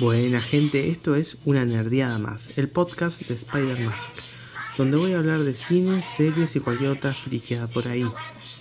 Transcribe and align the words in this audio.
Buena 0.00 0.40
gente, 0.40 0.88
esto 0.88 1.14
es 1.14 1.36
Una 1.44 1.64
Nerdeada 1.64 2.18
Más, 2.18 2.50
el 2.56 2.68
podcast 2.68 3.20
de 3.20 3.34
Spider 3.34 3.78
Mask, 3.78 4.10
donde 4.76 4.96
voy 4.96 5.12
a 5.12 5.18
hablar 5.18 5.44
de 5.44 5.54
cine, 5.54 6.04
series 6.04 6.56
y 6.56 6.60
cualquier 6.60 6.90
otra 6.90 7.14
friqueada 7.14 7.68
por 7.68 7.86
ahí. 7.86 8.04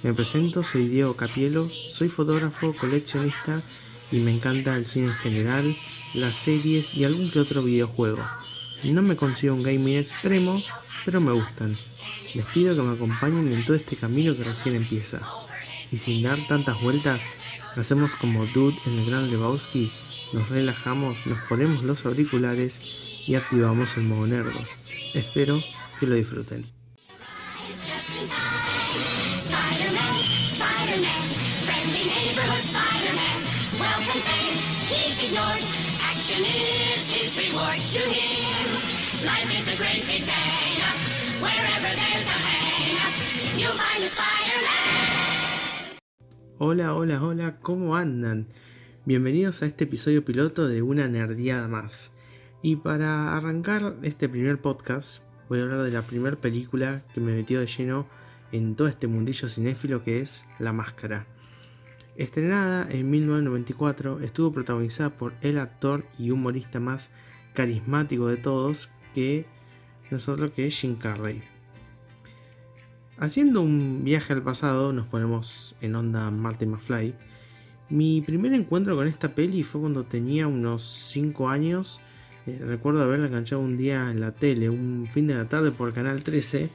Me 0.03 0.13
presento, 0.13 0.63
soy 0.63 0.87
Diego 0.87 1.15
Capielo, 1.15 1.67
soy 1.89 2.09
fotógrafo, 2.09 2.75
coleccionista 2.75 3.63
y 4.11 4.19
me 4.19 4.29
encanta 4.29 4.75
el 4.75 4.85
cine 4.85 5.07
en 5.07 5.15
general, 5.15 5.77
las 6.13 6.35
series 6.35 6.93
y 6.93 7.03
algún 7.03 7.31
que 7.31 7.39
otro 7.39 7.63
videojuego. 7.63 8.23
No 8.83 9.01
me 9.01 9.15
consigo 9.15 9.55
un 9.55 9.63
gaming 9.63 9.97
extremo, 9.97 10.61
pero 11.03 11.19
me 11.19 11.31
gustan. 11.31 11.75
Les 12.35 12.45
pido 12.45 12.75
que 12.75 12.83
me 12.83 12.93
acompañen 12.93 13.51
en 13.51 13.65
todo 13.65 13.75
este 13.75 13.95
camino 13.95 14.37
que 14.37 14.43
recién 14.43 14.75
empieza. 14.75 15.19
Y 15.91 15.97
sin 15.97 16.21
dar 16.21 16.45
tantas 16.47 16.79
vueltas, 16.79 17.23
hacemos 17.75 18.15
como 18.15 18.45
Dude 18.45 18.77
en 18.85 18.99
el 18.99 19.09
Gran 19.09 19.31
Lebowski, 19.31 19.91
nos 20.33 20.49
relajamos, 20.49 21.25
nos 21.25 21.39
ponemos 21.47 21.83
los 21.83 22.05
auriculares 22.05 22.81
y 23.27 23.35
activamos 23.35 23.95
el 23.97 24.03
modo 24.03 24.27
nerdo. 24.27 24.59
Espero 25.13 25.61
que 25.99 26.07
lo 26.07 26.15
disfruten. 26.15 26.65
Hola, 46.59 46.95
hola, 46.95 47.21
hola, 47.21 47.59
¿cómo 47.59 47.95
andan? 47.95 48.47
Bienvenidos 49.05 49.61
a 49.61 49.65
este 49.65 49.83
episodio 49.83 50.23
piloto 50.23 50.65
de 50.65 50.81
Una 50.81 51.09
Nerdeada 51.09 51.67
Más. 51.67 52.13
Y 52.61 52.77
para 52.77 53.35
arrancar 53.35 53.97
este 54.01 54.29
primer 54.29 54.61
podcast, 54.61 55.23
voy 55.49 55.59
a 55.59 55.63
hablar 55.63 55.81
de 55.81 55.91
la 55.91 56.03
primera 56.03 56.37
película 56.37 57.03
que 57.13 57.19
me 57.19 57.35
metió 57.35 57.59
de 57.59 57.67
lleno 57.67 58.07
en 58.53 58.77
todo 58.77 58.87
este 58.87 59.07
mundillo 59.07 59.49
cinéfilo 59.49 60.05
que 60.05 60.21
es 60.21 60.45
La 60.57 60.71
Máscara. 60.71 61.27
Estrenada 62.15 62.87
en 62.89 63.11
1994, 63.11 64.21
estuvo 64.21 64.53
protagonizada 64.53 65.09
por 65.09 65.33
el 65.41 65.59
actor 65.59 66.05
y 66.17 66.31
humorista 66.31 66.79
más 66.79 67.11
carismático 67.53 68.27
de 68.27 68.37
todos, 68.37 68.89
que 69.13 69.45
nosotros 70.11 70.51
que 70.51 70.67
es 70.67 70.79
Jim 70.79 70.95
Carrey. 70.95 71.43
Haciendo 73.17 73.59
un 73.59 74.05
viaje 74.05 74.31
al 74.31 74.43
pasado, 74.43 74.93
nos 74.93 75.07
ponemos 75.07 75.75
en 75.81 75.93
onda 75.95 76.31
Marty 76.31 76.67
McFly. 76.67 77.32
Mi 77.89 78.21
primer 78.21 78.53
encuentro 78.53 78.95
con 78.95 79.07
esta 79.07 79.35
peli 79.35 79.63
fue 79.63 79.81
cuando 79.81 80.03
tenía 80.03 80.47
unos 80.47 80.83
5 81.11 81.49
años. 81.49 81.99
Eh, 82.45 82.59
recuerdo 82.65 83.03
haberla 83.03 83.27
enganchado 83.27 83.61
un 83.61 83.77
día 83.77 84.09
en 84.09 84.19
la 84.19 84.31
tele, 84.31 84.69
un 84.69 85.07
fin 85.09 85.27
de 85.27 85.35
la 85.35 85.47
tarde 85.47 85.71
por 85.71 85.93
Canal 85.93 86.23
13, 86.23 86.69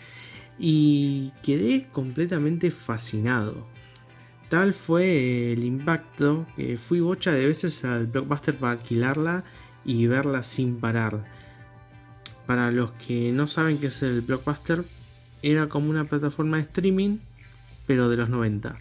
y 0.59 1.33
quedé 1.43 1.89
completamente 1.93 2.71
fascinado. 2.71 3.67
Tal 4.49 4.73
fue 4.73 5.53
el 5.53 5.65
impacto 5.65 6.47
que 6.57 6.79
fui 6.79 7.01
bocha 7.01 7.33
de 7.33 7.47
veces 7.47 7.85
al 7.85 8.07
blockbuster 8.07 8.55
para 8.55 8.73
alquilarla 8.73 9.45
y 9.85 10.07
verla 10.07 10.43
sin 10.43 10.77
parar. 10.77 11.25
Para 12.47 12.71
los 12.71 12.93
que 12.93 13.31
no 13.33 13.47
saben 13.47 13.79
qué 13.79 13.89
es 13.89 14.03
el 14.03 14.23
blockbuster, 14.23 14.85
era 15.43 15.69
como 15.69 15.91
una 15.91 16.05
plataforma 16.05 16.57
de 16.57 16.63
streaming, 16.63 17.19
pero 17.87 18.09
de 18.09 18.17
los 18.17 18.31
90. 18.31 18.77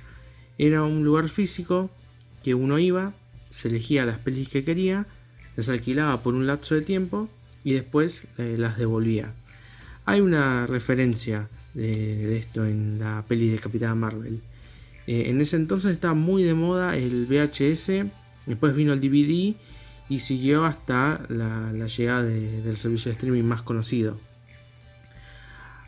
Era 0.57 0.83
un 0.83 1.03
lugar 1.03 1.27
físico 1.27 1.89
que 2.43 2.53
uno 2.53 2.79
iba, 2.79 3.13
se 3.49 3.69
elegía 3.69 4.05
las 4.05 4.17
pelis 4.17 4.49
que 4.49 4.63
quería, 4.63 5.05
las 5.55 5.69
alquilaba 5.69 6.21
por 6.21 6.33
un 6.33 6.47
lapso 6.47 6.75
de 6.75 6.81
tiempo 6.81 7.29
y 7.63 7.73
después 7.73 8.23
eh, 8.37 8.55
las 8.57 8.77
devolvía. 8.77 9.33
Hay 10.05 10.21
una 10.21 10.65
referencia 10.67 11.49
de, 11.73 12.37
esto 12.37 12.65
en 12.65 12.99
la 12.99 13.23
peli 13.27 13.49
de 13.49 13.59
Capitán 13.59 13.99
Marvel. 13.99 14.41
Eh, 15.05 15.25
en 15.27 15.41
ese 15.41 15.55
entonces 15.55 15.91
estaba 15.91 16.13
muy 16.13 16.43
de 16.43 16.53
moda 16.53 16.95
el 16.95 17.25
VHS, 17.25 18.09
después 18.45 18.75
vino 18.75 18.93
el 18.93 19.01
DVD 19.01 19.55
y 20.09 20.19
siguió 20.19 20.65
hasta 20.65 21.25
la, 21.29 21.71
llegada 21.87 22.23
de, 22.23 22.61
del 22.61 22.77
servicio 22.77 23.09
de 23.09 23.15
streaming 23.15 23.43
más 23.43 23.61
conocido. 23.61 24.17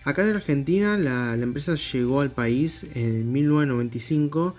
Acá 0.04 0.28
en 0.28 0.36
Argentina 0.36 0.98
la, 0.98 1.36
la, 1.36 1.44
empresa 1.44 1.76
llegó 1.76 2.22
al 2.22 2.32
país 2.32 2.88
en 2.96 3.32
1995 3.32 4.56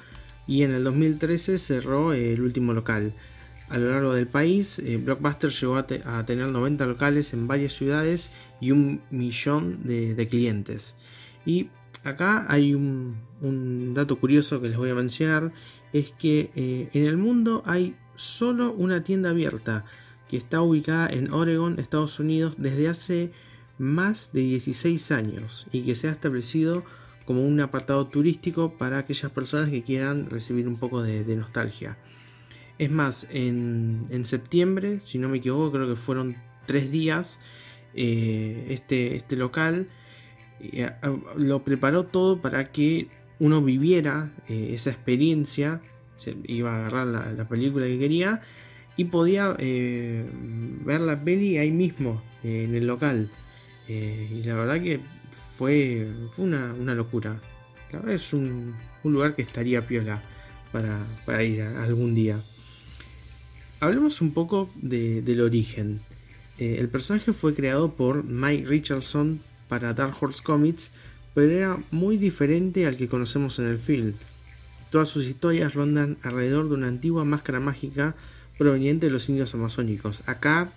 y 0.51 0.65
en 0.65 0.73
el 0.73 0.83
2013 0.83 1.59
cerró 1.59 2.13
el 2.13 2.41
último 2.41 2.73
local. 2.73 3.15
A 3.69 3.79
lo 3.79 3.93
largo 3.93 4.13
del 4.13 4.27
país, 4.27 4.81
eh, 4.81 4.97
Blockbuster 4.97 5.51
llegó 5.51 5.77
a, 5.77 5.87
te, 5.87 6.03
a, 6.05 6.27
tener 6.27 6.49
90 6.49 6.87
locales 6.87 7.33
en 7.33 7.47
varias 7.47 7.75
ciudades 7.75 8.33
y 8.61 8.73
un 8.73 9.01
millón 9.13 9.85
de, 9.85 10.17
de 10.17 10.27
clientes. 10.27 10.97
Y 11.47 11.69
acá 12.03 12.47
hay 12.49 12.75
un, 12.75 13.17
un, 13.43 13.95
dato 13.95 14.19
curioso 14.19 14.61
que 14.61 14.71
les 14.71 14.77
voy 14.77 14.91
a 14.91 14.97
mencionar, 14.97 15.53
es 15.93 16.11
que 16.19 16.51
eh, 16.57 16.91
en 16.95 17.07
el 17.07 17.17
mundo 17.17 17.63
hay 17.65 17.95
solo 18.17 18.73
una 18.73 19.05
tienda 19.05 19.31
abierta 19.31 19.85
que 20.29 20.37
está 20.37 20.63
ubicada 20.63 21.07
en 21.07 21.33
Oregon, 21.33 21.79
Estados 21.79 22.19
Unidos, 22.19 22.57
desde 22.59 22.89
hace 22.89 23.33
más 23.79 24.33
de 24.33 24.41
16 24.41 25.13
años 25.13 25.69
y 25.71 25.83
que 25.83 25.95
se 25.95 26.09
ha 26.09 26.11
establecido 26.11 26.83
como 27.25 27.47
un 27.47 27.61
apartado 27.61 28.07
turístico 28.07 28.75
para 28.77 28.99
aquellas 28.99 29.31
personas 29.31 29.71
que 29.71 29.83
quieran 29.83 30.29
recibir 30.31 30.67
un 30.67 30.77
poco 30.77 31.03
de, 31.03 31.25
nostalgia. 31.37 31.97
Es 32.79 32.91
más, 32.91 33.27
en, 33.31 34.07
en, 34.11 34.25
septiembre, 34.25 35.01
si 35.01 35.19
no 35.19 35.29
me 35.29 35.39
equivoco, 35.39 35.73
creo 35.73 35.89
que 35.89 35.97
fueron 35.97 36.37
tres 36.67 36.91
días, 36.91 37.41
eh, 37.95 38.67
este, 38.71 39.17
este 39.17 39.37
local 39.37 39.89
eh, 40.61 40.89
lo 41.37 41.65
preparó 41.65 42.05
todo 42.05 42.41
para 42.41 42.71
que 42.71 43.09
uno 43.41 43.61
viviera 43.63 44.31
eh, 44.49 44.71
esa 44.73 44.91
experiencia, 44.91 45.81
se 46.15 46.37
iba 46.45 46.73
a 46.73 46.77
agarrar 46.77 47.09
la, 47.09 47.33
la 47.33 47.49
película 47.49 47.87
que 47.87 47.99
quería 47.99 48.43
y 48.97 49.07
podía 49.07 49.55
ver 49.55 51.01
la 51.01 51.25
peli 51.25 51.57
ahí 51.57 51.73
mismo, 51.73 52.23
en 52.45 52.75
el 52.75 52.87
local. 52.87 53.31
y 53.89 54.43
la 54.45 54.55
verdad 54.55 54.81
que 54.83 55.01
fue, 55.31 56.09
una, 56.37 56.75
una, 56.75 56.95
locura. 56.95 57.41
La 57.93 57.99
verdad 57.99 58.15
es 58.15 58.33
un, 58.33 58.75
un 59.03 59.13
lugar 59.13 59.35
que 59.35 59.43
estaría 59.43 59.87
piola 59.87 60.23
para, 60.73 61.07
para 61.27 61.43
ir 61.43 61.63
algún 61.63 62.15
día. 62.15 62.41
Hablemos 63.81 64.21
un 64.21 64.33
poco 64.33 64.71
de, 64.77 65.23
del 65.23 65.41
origen. 65.41 66.01
el 66.59 66.89
personaje 66.89 67.33
fue 67.33 67.55
creado 67.55 67.95
por 67.95 68.25
Mike 68.25 68.67
Richardson 68.67 69.41
para 69.69 69.95
Dark 69.95 70.15
Horse 70.21 70.43
Comics, 70.43 70.91
pero 71.35 71.51
era 71.51 71.79
muy 71.91 72.17
diferente 72.17 72.87
al 72.87 72.97
que 72.97 73.09
conocemos 73.09 73.59
en 73.59 73.67
el 73.67 73.79
film. 73.79 74.13
Todas 74.91 75.09
sus 75.09 75.27
historias 75.27 75.75
rondan 75.75 76.19
alrededor 76.23 76.69
de 76.69 76.75
una 76.75 76.89
antigua 76.89 77.25
máscara 77.25 77.61
mágica 77.61 78.15
proveniente 78.59 79.07
de 79.07 79.13
los 79.13 79.29
indios 79.29 79.55
amazónicos. 79.55 80.23
Acá 80.27 80.73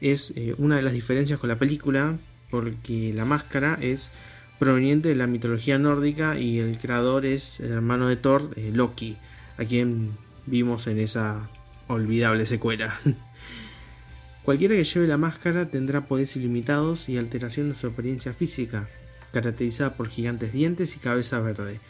es 0.00 0.32
eh, 0.36 0.54
una 0.58 0.76
de 0.76 0.82
las 0.82 0.92
diferencias 0.92 1.38
con 1.38 1.48
la 1.48 1.58
película, 1.58 2.18
porque 2.50 3.12
la 3.14 3.24
máscara 3.24 3.78
es 3.80 4.10
proveniente 4.58 5.08
de 5.08 5.14
la 5.14 5.26
mitología 5.26 5.78
nórdica 5.78 6.38
y 6.38 6.58
el 6.58 6.78
creador 6.78 7.24
es 7.24 7.60
el 7.60 7.72
hermano 7.72 8.08
de 8.08 8.16
Thor, 8.16 8.50
eh, 8.56 8.70
Loki, 8.74 9.16
a 9.56 9.64
quien 9.64 10.12
vimos 10.46 10.86
en 10.86 10.98
esa 10.98 11.48
olvidable 11.86 12.46
secuela. 12.46 12.98
Cualquiera 14.42 14.74
que 14.74 14.84
lleve 14.84 15.06
la 15.06 15.18
máscara 15.18 15.68
tendrá 15.68 16.06
poderes 16.06 16.34
ilimitados 16.36 17.08
y 17.08 17.18
alteración 17.18 17.68
de 17.68 17.74
su 17.74 17.88
apariencia 17.88 18.32
física, 18.32 18.88
caracterizada 19.32 19.94
por 19.94 20.08
gigantes 20.08 20.52
dientes 20.52 20.96
y 20.96 21.00
cabeza 21.00 21.40
verde. 21.40 21.80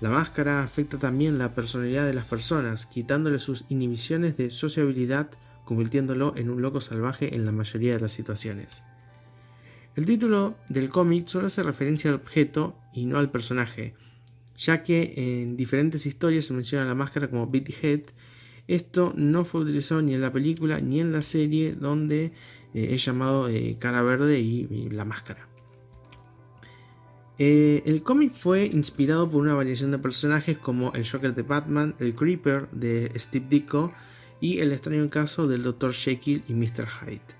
La 0.00 0.10
máscara 0.10 0.62
afecta 0.62 0.98
también 0.98 1.38
la 1.38 1.54
personalidad 1.54 2.06
de 2.06 2.14
las 2.14 2.24
personas, 2.24 2.86
quitándole 2.86 3.38
sus 3.38 3.64
inhibiciones 3.68 4.36
de 4.36 4.50
sociabilidad, 4.50 5.28
convirtiéndolo 5.64 6.34
en 6.36 6.50
un 6.50 6.62
loco 6.62 6.80
salvaje 6.80 7.36
en 7.36 7.44
la 7.44 7.52
mayoría 7.52 7.94
de 7.94 8.00
las 8.00 8.12
situaciones. 8.12 8.82
El 9.96 10.06
título 10.06 10.56
del 10.68 10.88
cómic 10.88 11.26
solo 11.26 11.48
hace 11.48 11.62
referencia 11.62 12.10
al 12.10 12.16
objeto 12.16 12.76
y 12.94 13.06
no 13.06 13.18
al 13.18 13.30
personaje, 13.30 13.94
ya 14.56 14.82
que 14.82 15.14
en 15.16 15.56
diferentes 15.56 16.06
historias 16.06 16.44
se 16.46 16.54
menciona 16.54 16.84
la 16.84 16.94
máscara 16.94 17.28
como 17.28 17.48
Big 17.48 17.74
Head. 17.82 18.02
Esto 18.68 19.12
no 19.16 19.44
fue 19.44 19.62
utilizado 19.62 20.00
ni 20.00 20.14
en 20.14 20.20
la 20.20 20.32
película 20.32 20.80
ni 20.80 21.00
en 21.00 21.12
la 21.12 21.22
serie 21.22 21.74
donde 21.74 22.26
eh, 22.72 22.88
es 22.92 23.04
llamado 23.04 23.48
eh, 23.48 23.76
Cara 23.80 24.02
Verde 24.02 24.38
y, 24.38 24.68
y 24.70 24.90
la 24.90 25.04
máscara. 25.04 25.48
Eh, 27.42 27.82
el 27.86 28.02
cómic 28.02 28.32
fue 28.32 28.66
inspirado 28.66 29.30
por 29.30 29.40
una 29.40 29.54
variación 29.54 29.90
de 29.90 29.98
personajes 29.98 30.58
como 30.58 30.92
el 30.92 31.08
Joker 31.08 31.34
de 31.34 31.42
Batman, 31.42 31.94
el 31.98 32.14
Creeper 32.14 32.68
de 32.70 33.10
Steve 33.16 33.46
Ditko 33.48 33.92
y 34.42 34.58
el 34.58 34.72
extraño 34.72 35.08
caso 35.08 35.48
del 35.48 35.62
Dr. 35.62 35.94
Jekyll 35.94 36.44
y 36.46 36.52
Mr. 36.52 36.86
Hyde. 36.86 37.39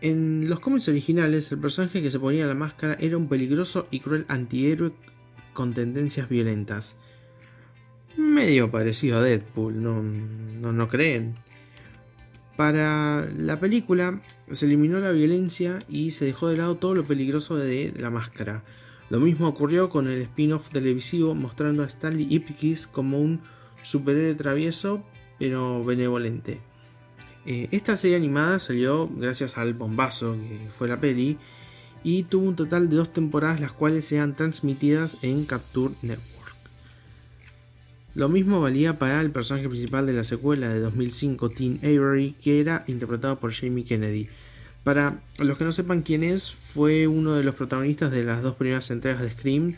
En 0.00 0.48
los 0.48 0.60
cómics 0.60 0.88
originales, 0.88 1.50
el 1.52 1.58
personaje 1.58 2.02
que 2.02 2.10
se 2.10 2.20
ponía 2.20 2.46
la 2.46 2.54
máscara 2.54 2.96
era 3.00 3.16
un 3.16 3.28
peligroso 3.28 3.86
y 3.90 4.00
cruel 4.00 4.26
antihéroe 4.28 4.92
con 5.52 5.72
tendencias 5.72 6.28
violentas. 6.28 6.96
Medio 8.16 8.70
parecido 8.70 9.18
a 9.18 9.22
Deadpool, 9.22 9.82
¿no, 9.82 10.02
no, 10.02 10.72
no 10.72 10.88
creen? 10.88 11.34
Para 12.56 13.26
la 13.36 13.60
película 13.60 14.20
se 14.50 14.66
eliminó 14.66 14.98
la 15.00 15.12
violencia 15.12 15.78
y 15.88 16.12
se 16.12 16.24
dejó 16.24 16.48
de 16.48 16.56
lado 16.56 16.76
todo 16.76 16.94
lo 16.94 17.04
peligroso 17.04 17.56
de 17.56 17.92
la 17.98 18.10
máscara. 18.10 18.64
Lo 19.10 19.20
mismo 19.20 19.46
ocurrió 19.46 19.88
con 19.90 20.08
el 20.08 20.22
spin-off 20.22 20.70
televisivo 20.70 21.34
mostrando 21.34 21.82
a 21.82 21.86
Stanley 21.86 22.26
Ipkiss 22.30 22.86
como 22.86 23.20
un 23.20 23.40
superhéroe 23.82 24.34
travieso 24.34 25.04
pero 25.38 25.84
benevolente. 25.84 26.60
Eh, 27.46 27.68
esta 27.70 27.96
serie 27.96 28.16
animada 28.16 28.58
salió 28.58 29.08
gracias 29.08 29.56
al 29.56 29.72
bombazo 29.72 30.32
que 30.34 30.70
fue 30.70 30.88
la 30.88 31.00
peli 31.00 31.38
y 32.02 32.24
tuvo 32.24 32.48
un 32.48 32.56
total 32.56 32.88
de 32.88 32.96
dos 32.96 33.12
temporadas 33.12 33.60
las 33.60 33.72
cuales 33.72 34.04
sean 34.04 34.34
transmitidas 34.34 35.16
en 35.22 35.44
Capture 35.44 35.94
Network. 36.02 36.36
Lo 38.16 38.28
mismo 38.28 38.60
valía 38.60 38.98
para 38.98 39.20
el 39.20 39.30
personaje 39.30 39.68
principal 39.68 40.06
de 40.06 40.14
la 40.14 40.24
secuela 40.24 40.70
de 40.70 40.80
2005, 40.80 41.50
Teen 41.50 41.78
Avery, 41.82 42.34
que 42.42 42.60
era 42.60 42.82
interpretado 42.86 43.38
por 43.38 43.52
Jamie 43.52 43.84
Kennedy. 43.84 44.28
Para 44.84 45.20
los 45.38 45.58
que 45.58 45.64
no 45.64 45.72
sepan 45.72 46.02
quién 46.02 46.24
es, 46.24 46.52
fue 46.52 47.08
uno 47.08 47.34
de 47.34 47.44
los 47.44 47.54
protagonistas 47.54 48.10
de 48.10 48.24
las 48.24 48.42
dos 48.42 48.54
primeras 48.54 48.90
entregas 48.90 49.20
de 49.20 49.32
Scream, 49.32 49.74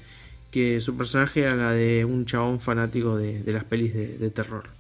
que 0.51 0.81
su 0.81 0.97
personaje 0.97 1.41
era 1.41 1.57
la 1.57 1.73
de 1.73 2.05
un 2.05 2.27
chabón 2.27 2.61
fanático 2.61 3.17
de, 3.17 3.43
las 3.47 3.65
pelis 3.65 3.93
de, 3.95 4.31
terror. 4.31 4.78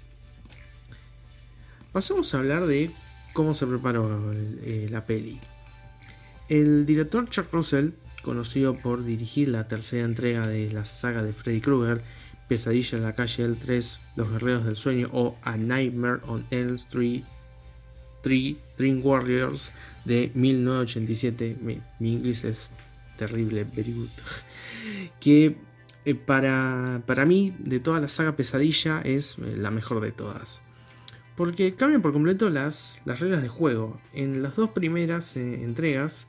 Pasamos 1.93 2.35
a 2.35 2.38
hablar 2.38 2.67
de 2.67 2.90
cómo 3.32 3.55
se 3.55 3.67
preparó 3.67 4.32
eh, 4.35 4.88
la 4.90 5.06
peli. 5.06 5.40
El 6.49 6.87
director 6.87 7.29
Chuck 7.29 7.52
Russell, 7.52 7.90
conocido 8.23 8.75
por 8.75 9.05
dirigir 9.05 9.49
la 9.49 9.69
tercera 9.69 10.05
entrega 10.05 10.46
de 10.46 10.70
la 10.70 10.85
saga 10.85 11.23
de 11.23 11.32
Freddy 11.32 11.61
Krueger, 11.61 12.02
Pesadilla 12.49 12.96
en 12.96 13.05
la 13.05 13.14
calle 13.14 13.43
del 13.43 13.58
3, 13.58 14.00
Los 14.17 14.32
Guerreros 14.32 14.64
del 14.64 14.76
Sueño 14.76 15.08
o 15.12 15.37
A 15.43 15.56
Nightmare 15.56 16.20
on 16.26 16.46
Elm 16.50 16.76
Street 16.76 17.23
3 18.23 18.56
Dream 18.76 19.00
Warriors 19.05 19.73
de 20.05 20.31
1987. 20.34 21.56
Mi, 21.61 21.81
inglés 22.00 22.44
es 22.44 22.73
terrible, 23.17 23.64
very 23.64 23.93
good. 23.93 24.08
Que 25.20 25.56
eh, 26.05 26.14
para, 26.14 27.02
para, 27.06 27.26
mí, 27.26 27.55
de 27.58 27.81
toda 27.81 28.00
la 28.00 28.08
saga 28.08 28.37
Pesadilla, 28.37 29.02
es 29.02 29.38
eh, 29.38 29.56
la 29.56 29.70
mejor 29.70 30.00
de 30.00 30.12
todas. 30.12 30.62
Porque 31.38 31.76
cambian 31.76 32.02
por 32.02 32.12
completo 32.12 32.50
las, 32.50 33.00
las 33.05 33.20
reglas 33.20 33.43
de 33.43 33.49
juego. 33.49 34.00
En 34.12 34.43
las 34.43 34.56
dos 34.56 34.70
primeras 34.70 35.37
eh, 35.37 35.62
entregas, 35.62 36.26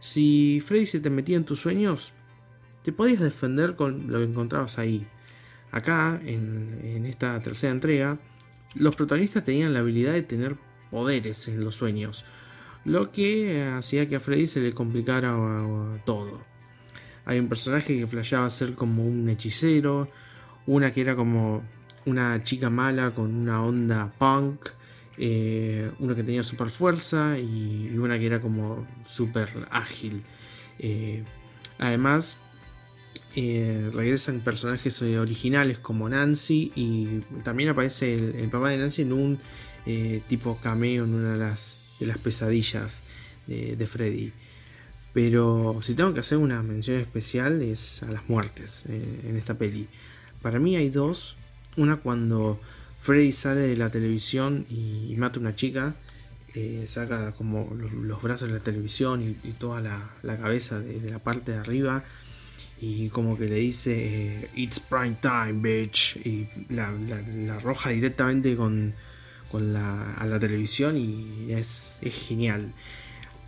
si 0.00 0.60
Freddy 0.66 0.84
se 0.86 0.98
te 0.98 1.10
metía 1.10 1.36
en 1.36 1.44
tus 1.44 1.60
sueños, 1.60 2.12
te 2.82 2.90
podías 2.90 3.20
defender 3.20 3.76
con 3.76 4.10
lo 4.10 4.18
que 4.18 4.24
encontrabas 4.24 4.80
ahí. 4.80 5.06
Acá, 5.70 6.20
en, 6.24 7.06
esta 7.06 7.38
tercera 7.38 7.72
entrega, 7.72 8.18
los 8.74 8.96
protagonistas 8.96 9.44
tenían 9.44 9.72
la 9.72 9.78
habilidad 9.78 10.12
de 10.12 10.22
tener 10.22 10.56
poderes 10.90 11.46
en 11.46 11.62
los 11.62 11.76
sueños, 11.76 12.24
lo 12.84 13.12
que 13.12 13.62
hacía 13.62 14.08
que 14.08 14.16
a 14.16 14.20
Freddy 14.20 14.48
se 14.48 14.60
le 14.60 14.72
complicara 14.72 15.36
todo. 16.04 16.42
Hay 17.26 17.38
un 17.38 17.48
personaje 17.48 17.96
que 17.96 18.08
flasheaba 18.08 18.50
ser 18.50 18.74
como 18.74 19.06
un 19.06 19.28
hechicero, 19.28 20.08
una 20.66 20.90
que 20.90 21.02
era 21.02 21.14
como 21.14 21.62
una 22.06 22.42
chica 22.42 22.70
mala 22.70 23.14
con 23.14 23.34
una 23.34 23.62
onda 23.62 24.12
punk, 24.18 24.68
eh, 25.18 25.90
una 25.98 26.14
que 26.14 26.22
tenía 26.22 26.42
super 26.42 26.70
fuerza 26.70 27.38
y, 27.38 27.96
una 27.98 28.18
que 28.18 28.26
era 28.26 28.40
como 28.40 28.86
super 29.04 29.48
ágil. 29.70 30.22
Eh, 30.78 31.24
además, 31.78 32.38
eh, 33.34 33.90
regresan 33.92 34.40
personajes 34.40 35.02
originales 35.02 35.78
como 35.78 36.08
Nancy 36.08 36.72
y 36.74 37.20
también 37.42 37.70
aparece 37.70 38.14
el, 38.14 38.48
papá 38.48 38.70
de 38.70 38.78
Nancy 38.78 39.02
en 39.02 39.12
un 39.12 39.40
tipo 40.28 40.58
cameo 40.60 41.04
en 41.04 41.14
una 41.14 41.32
de 41.32 41.38
las, 41.38 41.96
de 41.98 42.06
las 42.06 42.18
pesadillas 42.18 43.02
de, 43.46 43.86
Freddy. 43.86 44.32
Pero 45.14 45.80
si 45.82 45.94
tengo 45.94 46.12
que 46.12 46.20
hacer 46.20 46.36
una 46.36 46.62
mención 46.62 46.98
especial 46.98 47.62
es 47.62 48.02
a 48.02 48.12
las 48.12 48.28
muertes 48.28 48.82
en 48.86 49.36
esta 49.36 49.56
peli. 49.56 49.88
Para 50.42 50.58
mí 50.58 50.76
hay 50.76 50.90
dos. 50.90 51.36
Una 51.78 51.96
cuando 51.96 52.60
Freddy 53.00 53.32
sale 53.32 53.60
de 53.60 53.76
la 53.76 53.90
televisión 53.90 54.66
y, 54.68 55.14
mata 55.16 55.38
a 55.38 55.40
una 55.40 55.54
chica. 55.54 55.94
saca 56.86 57.32
como 57.32 57.72
los, 57.74 58.20
brazos 58.20 58.48
de 58.48 58.54
la 58.54 58.62
televisión 58.62 59.22
y, 59.22 59.52
toda 59.52 59.80
la, 59.80 60.36
cabeza 60.36 60.80
de, 60.80 61.10
la 61.10 61.20
parte 61.20 61.52
de 61.52 61.58
arriba 61.58 62.04
y 62.80 63.08
como 63.08 63.36
que 63.36 63.46
le 63.46 63.56
dice 63.56 63.92
eh, 63.96 64.50
It's 64.54 64.78
prime 64.78 65.16
time, 65.20 65.54
bitch 65.54 66.16
y 66.24 66.48
la, 66.68 66.92
arroja 67.54 67.90
directamente 67.90 68.56
con, 68.56 68.94
la, 69.52 70.14
a 70.14 70.26
la 70.26 70.38
televisión 70.38 70.96
y 70.96 71.52
es, 71.52 72.00
genial. 72.02 72.72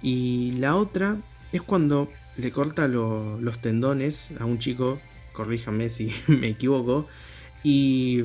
Y 0.03 0.53
la 0.59 0.77
otra 0.77 1.17
es 1.53 1.63
cuando 1.63 2.09
le 2.37 2.51
corta 2.51 2.89
los 2.89 3.59
tendones 3.61 4.31
a 4.39 4.45
un 4.45 4.59
chico, 4.59 5.01
corríjame 5.33 5.89
si 5.89 6.13
me 6.27 6.49
equivoco, 6.49 7.09
y, 7.63 8.25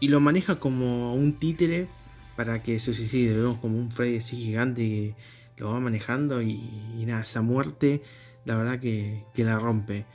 lo 0.00 0.20
maneja 0.20 0.58
como 0.58 1.14
un 1.14 1.34
títere 1.34 1.86
para 2.36 2.62
que 2.62 2.78
se 2.80 2.92
suicide. 2.94 3.36
Vemos 3.36 3.58
como 3.58 3.78
un 3.78 3.90
Freddy 3.90 4.18
así 4.18 4.36
gigante 4.36 5.14
que 5.56 5.62
lo 5.62 5.70
va 5.72 5.80
manejando 5.80 6.42
y, 6.42 6.58
nada, 7.06 7.22
esa 7.22 7.42
muerte, 7.42 8.02
la 8.44 8.56
verdad 8.56 8.80
que, 8.80 9.24
que 9.34 9.44
la 9.44 9.58
rompe. 9.58 10.06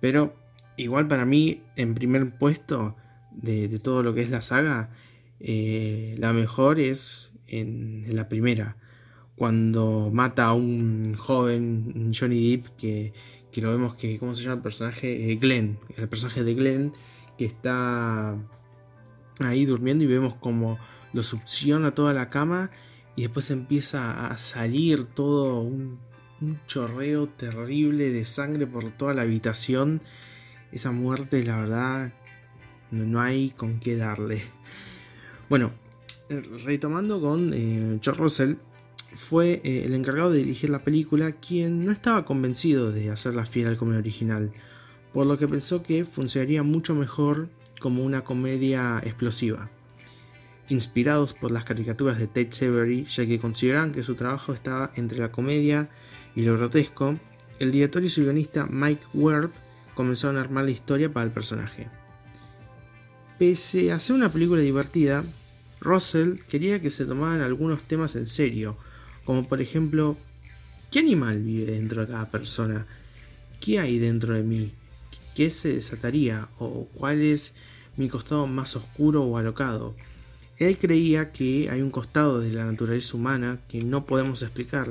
Pero 0.00 0.34
igual 0.76 1.08
para 1.08 1.26
mí, 1.26 1.62
en 1.76 1.94
primer 1.94 2.30
puesto 2.38 2.96
de, 3.32 3.78
todo 3.78 4.02
lo 4.02 4.14
que 4.14 4.22
es 4.22 4.30
la 4.30 4.42
saga, 4.42 4.90
eh, 5.40 6.16
la 6.18 6.32
mejor 6.32 6.78
es 6.80 7.32
en, 7.46 8.04
la 8.14 8.28
primera. 8.28 8.76
Cuando 9.36 10.10
mata 10.12 10.46
a 10.46 10.54
un 10.54 11.14
joven 11.14 12.12
Johnny 12.18 12.56
Depp 12.56 12.76
que, 12.76 13.12
lo 13.60 13.70
vemos 13.70 13.96
que, 13.96 14.18
¿cómo 14.18 14.34
se 14.36 14.44
llama 14.44 14.56
el 14.56 14.62
personaje? 14.62 15.32
Eh, 15.32 15.36
Glenn, 15.36 15.78
el 15.96 16.08
personaje 16.08 16.44
de 16.44 16.54
Glenn 16.54 16.92
que 17.38 17.46
está 17.46 18.36
ahí 19.40 19.64
durmiendo 19.64 20.04
y 20.04 20.08
vemos 20.08 20.34
como 20.34 20.78
lo 21.12 21.22
succiona 21.22 21.94
toda 21.94 22.12
la 22.12 22.28
cama 22.28 22.70
y 23.16 23.22
después 23.22 23.50
empieza 23.50 24.28
a 24.28 24.36
salir 24.38 25.04
todo 25.04 25.60
un 25.60 25.98
chorreo 26.66 27.28
terrible 27.28 28.10
de 28.10 28.24
sangre 28.24 28.66
por 28.66 28.90
toda 28.90 29.14
la 29.14 29.22
habitación. 29.22 30.02
Esa 30.70 30.90
muerte, 30.92 31.42
la 31.44 31.60
verdad, 31.60 32.12
no, 32.90 33.20
hay 33.20 33.50
con 33.50 33.80
qué 33.80 33.96
darle. 33.96 34.42
Bueno, 35.48 35.72
eh, 36.28 36.42
retomando 36.64 37.20
con 37.20 37.52
eh, 37.54 37.98
George 38.02 38.20
Russell, 38.20 38.54
fue 39.14 39.60
eh, 39.64 39.84
el 39.84 39.94
encargado 39.94 40.30
de 40.30 40.38
dirigir 40.38 40.70
la 40.70 40.84
película 40.84 41.32
quien 41.32 41.84
no 41.84 41.92
estaba 41.92 42.24
convencido 42.24 42.92
de 42.92 43.10
hacerla 43.10 43.46
fiel 43.46 43.68
al 43.68 43.78
comedia 43.78 43.98
original, 44.00 44.52
por 45.12 45.26
lo 45.26 45.38
que 45.38 45.48
pensó 45.48 45.82
que 45.82 46.04
funcionaría 46.04 46.62
mucho 46.62 46.94
mejor 46.94 47.48
como 47.80 48.04
una 48.04 48.24
comedia 48.24 49.00
explosiva. 49.04 49.70
Inspirados 50.68 51.32
por 51.32 51.50
las 51.50 51.64
caricaturas 51.64 52.18
de 52.18 52.26
Ted 52.26 52.48
Severy, 52.50 53.06
ya 53.06 53.26
que 53.26 53.38
consideraban 53.38 53.92
que 53.92 54.02
su 54.02 54.14
trabajo 54.14 54.52
estaba 54.52 54.92
entre 54.96 55.18
la 55.18 55.32
comedia 55.32 55.88
y 56.34 56.42
lo 56.42 56.56
grotesco, 56.56 57.18
el 57.58 57.72
director 57.72 58.04
y 58.04 58.10
su 58.10 58.22
guionista 58.22 58.66
Mike 58.66 59.04
Werb 59.14 59.50
comenzaron 59.94 60.36
a 60.36 60.40
armar 60.40 60.64
la 60.64 60.70
historia 60.70 61.10
para 61.10 61.26
el 61.26 61.32
personaje. 61.32 61.88
Pese 63.38 63.92
a 63.92 64.00
ser 64.00 64.16
una 64.16 64.30
película 64.30 64.60
divertida, 64.60 65.24
Russell 65.80 66.40
quería 66.48 66.80
que 66.80 66.90
se 66.90 67.04
tomaran 67.04 67.40
algunos 67.40 67.82
temas 67.82 68.14
en 68.16 68.26
serio, 68.26 68.76
como 69.24 69.48
por 69.48 69.60
ejemplo, 69.60 70.16
¿qué 70.90 70.98
animal 70.98 71.42
vive 71.42 71.72
dentro 71.72 72.02
de 72.02 72.12
cada 72.12 72.30
persona? 72.30 72.86
¿Qué 73.60 73.78
hay 73.78 73.98
dentro 73.98 74.34
de 74.34 74.42
mí? 74.42 74.72
¿Qué 75.38 75.52
se 75.52 75.74
desataría? 75.74 76.48
¿O 76.58 76.88
cuál 76.94 77.22
es 77.22 77.54
mi 77.96 78.08
costado 78.08 78.48
más 78.48 78.74
oscuro 78.74 79.22
o 79.22 79.36
alocado? 79.36 79.94
Él 80.56 80.76
creía 80.78 81.30
que 81.30 81.70
hay 81.70 81.80
un 81.80 81.92
costado 81.92 82.40
de 82.40 82.50
la 82.50 82.64
naturaleza 82.64 83.16
humana 83.16 83.60
que 83.68 83.84
no 83.84 84.04
podemos 84.04 84.42
explicar 84.42 84.88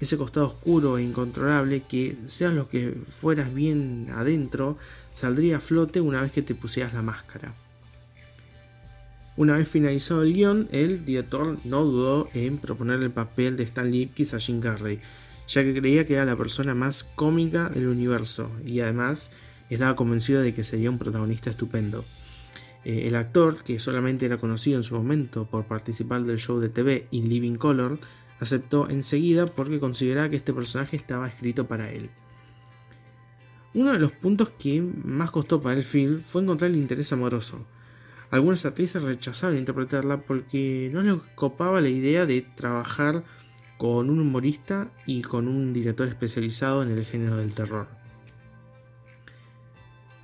ese 0.00 0.16
costado 0.16 0.46
oscuro 0.46 0.96
e 0.96 1.02
incontrolable 1.02 1.82
que, 1.82 2.16
seas 2.26 2.54
lo 2.54 2.70
que 2.70 2.96
fueras 3.20 3.52
bien 3.52 4.08
adentro, 4.14 4.78
saldría 5.14 5.58
a 5.58 5.60
flote 5.60 6.00
una 6.00 6.22
vez 6.22 6.32
que 6.32 6.40
te 6.40 6.54
pusieras 6.54 6.94
la 6.94 7.02
máscara. 7.02 7.52
Una 9.36 9.58
vez 9.58 9.68
finalizado 9.68 10.22
el 10.22 10.32
guion, 10.32 10.68
el 10.72 11.04
director 11.04 11.58
no 11.66 11.84
dudó 11.84 12.30
en 12.32 12.56
proponer 12.56 12.98
el 13.00 13.10
papel 13.10 13.58
de 13.58 13.64
Stan 13.64 13.90
Lipkis 13.90 14.32
a 14.32 14.40
Jim 14.40 14.58
Carrey, 14.62 15.00
ya 15.48 15.62
que 15.62 15.74
creía 15.74 16.06
que 16.06 16.14
era 16.14 16.24
la 16.24 16.36
persona 16.36 16.74
más 16.74 17.04
cómica 17.04 17.68
del 17.68 17.88
universo 17.88 18.50
y 18.64 18.80
además 18.80 19.28
estaba 19.74 19.96
convencido 19.96 20.40
de 20.40 20.54
que 20.54 20.64
sería 20.64 20.90
un 20.90 20.98
protagonista 20.98 21.50
estupendo. 21.50 22.04
Eh, 22.84 23.06
el 23.06 23.14
actor, 23.14 23.62
que 23.62 23.78
solamente 23.78 24.26
era 24.26 24.38
conocido 24.38 24.76
en 24.76 24.82
su 24.82 24.94
momento 24.94 25.46
por 25.46 25.64
participar 25.64 26.22
del 26.24 26.38
show 26.38 26.58
de 26.58 26.68
TV 26.68 27.06
In 27.10 27.28
Living 27.28 27.54
Color, 27.54 27.98
aceptó 28.40 28.90
enseguida 28.90 29.46
porque 29.46 29.78
consideraba 29.78 30.28
que 30.28 30.36
este 30.36 30.52
personaje 30.52 30.96
estaba 30.96 31.28
escrito 31.28 31.66
para 31.66 31.90
él. 31.90 32.10
Uno 33.74 33.92
de 33.92 33.98
los 33.98 34.12
puntos 34.12 34.50
que 34.50 34.82
más 34.82 35.30
costó 35.30 35.62
para 35.62 35.76
el 35.76 35.84
film 35.84 36.20
fue 36.20 36.42
encontrar 36.42 36.70
el 36.70 36.76
interés 36.76 37.12
amoroso. 37.12 37.64
Algunas 38.30 38.66
actrices 38.66 39.02
rechazaron 39.02 39.58
interpretarla 39.58 40.22
porque 40.22 40.90
no 40.92 41.02
les 41.02 41.14
copaba 41.34 41.80
la 41.80 41.88
idea 41.88 42.26
de 42.26 42.42
trabajar 42.42 43.24
con 43.78 44.10
un 44.10 44.20
humorista 44.20 44.90
y 45.06 45.22
con 45.22 45.48
un 45.48 45.72
director 45.72 46.08
especializado 46.08 46.82
en 46.82 46.90
el 46.90 47.04
género 47.04 47.36
del 47.36 47.54
terror. 47.54 48.01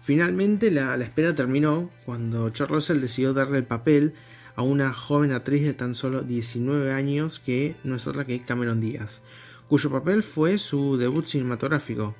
Finalmente 0.08 0.70
la, 0.70 0.94
espera 0.94 1.34
terminó 1.34 1.90
cuando 2.06 2.48
Charles 2.48 2.76
Russell 2.76 3.02
decidió 3.02 3.34
darle 3.34 3.58
el 3.58 3.66
papel 3.66 4.14
a 4.56 4.62
una 4.62 4.94
joven 4.94 5.32
actriz 5.32 5.62
de 5.64 5.74
tan 5.74 5.94
solo 5.94 6.22
19 6.22 6.94
años 6.94 7.38
que 7.38 7.76
no 7.84 7.94
es 7.94 8.06
otra 8.06 8.24
que 8.24 8.40
Cameron 8.40 8.80
Díaz, 8.80 9.22
cuyo 9.68 9.90
papel 9.90 10.22
fue 10.22 10.56
su 10.56 10.96
debut 10.96 11.26
cinematográfico. 11.26 12.16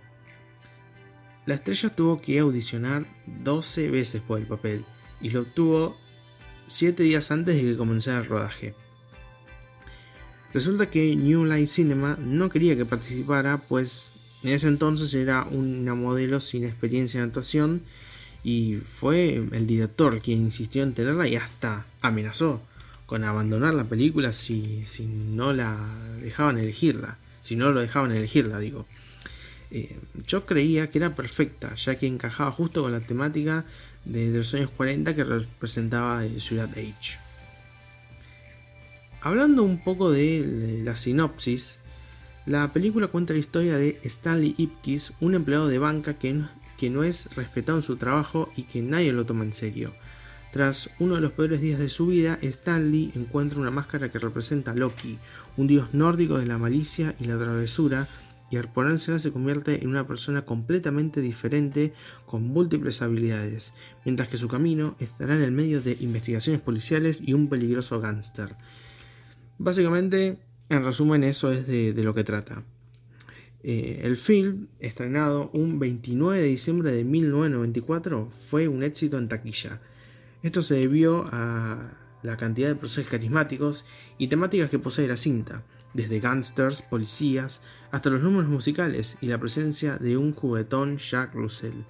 La 1.47 1.54
estrella 1.54 1.88
tuvo 1.88 2.21
que 2.21 2.38
audicionar 2.40 3.07
12 3.25 3.88
veces 3.88 4.21
por 4.21 4.38
el 4.38 4.47
papel 4.47 4.85
y 5.23 5.30
lo 5.30 5.40
obtuvo 5.40 5.97
7 6.66 7.02
días 7.02 7.30
antes 7.30 7.54
de 7.54 7.62
que 7.62 7.76
comenzara 7.78 8.18
el 8.18 8.26
rodaje. 8.26 8.75
Resulta 10.52 10.90
que 10.90 11.16
New 11.16 11.47
Line 11.47 11.66
Cinema 11.66 12.18
no 12.21 12.50
quería 12.50 12.76
que 12.76 12.85
participara, 12.85 13.66
pues 13.66 14.12
en 14.42 14.50
ese 14.50 14.68
entonces 14.68 15.12
era 15.14 15.45
una 15.50 15.95
modelo 15.95 16.40
sin 16.40 16.64
experiencia 16.64 17.18
en 17.18 17.26
actuación 17.26 17.83
y 18.45 18.76
fue 18.76 19.35
el 19.35 19.66
director 19.66 20.21
quien 20.21 20.40
insistió 20.40 20.83
en 20.83 20.95
tenerla 20.95 21.26
y 21.26 21.37
hasta 21.37 21.87
amenazó 22.00 22.61
con 23.07 23.25
abandonar 23.25 23.75
la 23.75 23.85
película 23.85 24.33
si, 24.33 24.85
si 24.85 25.07
no 25.07 25.52
la 25.52 25.76
dejaban 26.23 26.59
elegirla, 26.59 27.16
si 27.40 27.57
no 27.57 27.73
lo 27.73 27.80
dejaban 27.80 28.12
elegirla, 28.12 28.59
digo. 28.59 28.87
Eh, 29.71 29.97
yo 30.26 30.47
creía 30.47 30.87
que 30.87 30.99
era 30.99 31.14
perfecta, 31.14 31.75
ya 31.75 31.97
que 31.97 32.07
encajaba 32.07 32.52
justo 32.52 32.83
con 32.83 32.92
la 32.92 33.00
temática 33.00 33.64
de, 34.04 34.28
los 34.28 34.54
años 34.54 34.71
40 34.76 35.14
que 35.14 35.25
representaba 35.25 36.23
Ciudad 36.38 36.71
H. 36.71 37.18
Hablando 39.21 39.62
un 39.62 39.83
poco 39.83 40.11
de 40.11 40.80
la 40.85 40.97
sinopsis, 40.97 41.78
la 42.49 42.73
película 42.73 43.09
cuenta 43.09 43.35
la 43.35 43.40
historia 43.40 43.76
de 43.76 44.00
Stanley 44.05 44.55
Ipkiss, 44.57 45.12
un 45.21 45.35
empleado 45.35 45.69
de 45.69 45.78
banca 45.78 46.14
que 46.14 46.33
no, 46.88 47.05
es 47.05 47.35
respetado 47.37 47.76
en 47.76 47.85
su 47.85 47.97
trabajo 47.97 48.50
y 48.57 48.62
que 48.62 48.81
nadie 48.81 49.12
lo 49.12 49.26
toma 49.26 49.45
en 49.45 49.52
serio. 49.52 49.93
Tras 50.50 50.88
uno 50.99 51.17
de 51.17 51.21
los 51.21 51.33
peores 51.33 51.61
días 51.61 51.78
de 51.78 51.90
su 51.90 52.07
vida, 52.07 52.38
Stanley 52.40 53.12
encuentra 53.14 53.61
una 53.61 53.71
máscara 53.71 54.11
que 54.11 54.19
representa 54.19 54.71
a 54.71 54.75
Loki, 54.75 55.19
un 55.59 55.67
dios 55.67 55.93
nórdico 55.93 56.38
de 56.38 56.47
la 56.47 56.57
malicia 56.57 57.14
y 57.21 57.26
la 57.26 57.38
travesura, 57.38 58.09
y 58.50 58.57
al 58.57 58.73
ponérsela 58.73 59.19
se 59.19 59.31
convierte 59.31 59.83
en 59.83 59.90
una 59.90 60.07
persona 60.07 60.47
completamente 60.47 61.21
diferente 61.21 61.93
con 62.25 62.45
múltiples 62.45 63.02
habilidades, 63.02 63.75
mientras 64.07 64.31
que 64.31 64.38
su 64.38 64.49
camino 64.49 64.97
estará 65.00 65.37
en 65.37 65.43
el 65.43 65.52
medio 65.52 65.83
de 65.83 65.99
investigaciones 66.00 66.62
policiales 66.62 67.21
y 67.23 67.35
un 67.35 67.50
peligroso 67.50 68.00
gángster. 68.00 68.57
Básicamente, 69.59 70.38
en 70.69 70.85
resumen, 70.85 71.25
eso 71.25 71.51
es 71.51 71.67
de, 71.67 71.95
lo 72.03 72.15
que 72.15 72.25
trata. 72.25 72.63
Eh, 73.63 74.03
el 74.05 74.17
film, 74.17 74.69
estrenado 74.81 75.51
un 75.53 75.79
29 75.79 76.41
de 76.41 76.47
diciembre 76.47 76.93
de 76.93 77.05
1994, 77.05 78.31
fue 78.31 78.69
un 78.69 78.83
éxito 78.83 79.19
en 79.19 79.29
taquilla. 79.29 79.81
Esto 80.43 80.63
se 80.63 80.75
debió 80.75 81.27
a 81.33 81.93
la 82.23 82.37
cantidad 82.37 82.69
de 82.69 82.75
personajes 82.75 83.11
carismáticos 83.11 83.85
y 84.19 84.29
temáticas 84.29 84.71
que 84.71 84.79
posee 84.79 85.09
la 85.09 85.17
cinta, 85.17 85.63
desde 85.95 86.21
gangsters, 86.21 86.83
policías, 86.83 87.63
hasta 87.91 88.11
los 88.11 88.23
números 88.23 88.51
musicales 88.51 89.17
y 89.21 89.29
la 89.29 89.39
presencia 89.39 89.97
de 89.97 90.17
un 90.17 90.33
juguetón 90.33 90.99
Jack 90.99 91.35
Russell. 91.35 91.83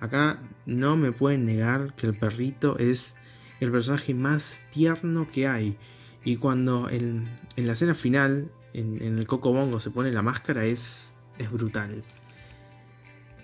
Acá 0.00 0.40
no 0.66 0.96
me 0.96 1.12
pueden 1.12 1.46
negar 1.46 1.94
que 1.94 2.06
el 2.06 2.16
perrito 2.16 2.78
es 2.78 3.14
el 3.60 3.70
personaje 3.70 4.12
más 4.12 4.62
tierno 4.70 5.28
que 5.30 5.46
hay 5.46 5.78
y 6.26 6.36
cuando 6.38 6.90
en, 6.90 7.28
la 7.54 7.74
escena 7.74 7.94
final, 7.94 8.50
en, 8.74 9.00
el 9.00 9.28
Coco 9.28 9.52
Bongo, 9.52 9.78
se 9.78 9.92
pone 9.92 10.10
la 10.10 10.22
máscara, 10.22 10.64
es, 10.64 11.12
es 11.38 11.52
brutal. 11.52 12.02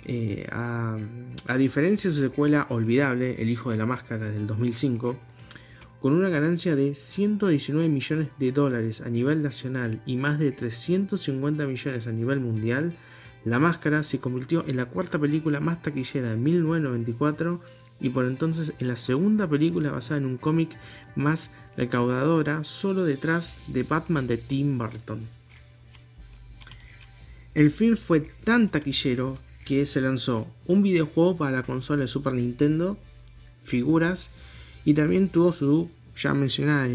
Eh, 0.05 0.49
a, 0.51 0.99
diferencia 1.57 2.11
de 2.11 2.17
su 2.17 2.23
secuela 2.23 2.67
olvidable, 2.71 3.41
El 3.41 3.51
Hijo 3.51 3.71
de 3.71 3.77
la 3.77 3.87
Máscara 3.87 4.29
del 4.29 4.49
2005, 4.49 5.17
con 6.01 6.13
una 6.13 6.29
ganancia 6.29 6.75
de 6.75 6.97
119 6.97 7.89
millones 7.89 8.31
de 8.41 8.51
dólares 8.51 9.01
a 9.01 9.11
nivel 9.11 9.45
nacional 9.45 10.03
y 10.05 10.17
más 10.17 10.41
de 10.41 10.51
350 10.51 11.65
millones 11.67 12.09
a 12.09 12.11
nivel 12.11 12.41
mundial, 12.41 12.95
La 13.45 13.61
Máscara 13.61 14.03
se 14.03 14.19
convirtió 14.19 14.65
en 14.67 14.77
la 14.77 14.87
cuarta 14.87 15.21
película 15.21 15.61
más 15.61 15.83
taquillera 15.83 16.31
de 16.31 16.37
1994 16.37 17.61
y 18.01 18.09
por 18.09 18.25
entonces 18.25 18.75
en 18.81 18.89
la 18.89 18.97
segunda 18.97 19.49
película 19.49 19.93
basada 19.93 20.19
en 20.19 20.27
un 20.27 20.37
cómic 20.37 20.71
más 21.15 21.53
recaudadora, 21.77 22.65
solo 22.65 23.05
detrás 23.05 23.57
de 23.69 23.83
Batman 23.83 24.27
de 24.27 24.37
Tim 24.37 24.79
Burton. 24.79 25.21
El 27.55 27.71
film 27.71 27.97
fue 27.97 28.21
tan 28.21 28.69
taquillero 28.69 29.39
que 29.65 29.87
se 29.87 30.01
lanzó 30.01 30.47
un 30.67 30.83
videojuego 30.83 31.37
para 31.37 31.57
la 31.59 31.63
consola 31.63 32.03
de 32.03 32.09
Super 32.09 32.33
Nintendo, 32.33 32.97
figuras, 33.63 34.31
y 34.85 34.95
también 34.95 35.29
tuvo 35.29 35.53
su 35.53 35.91
ya 36.17 36.35
mencionada, 36.35 36.89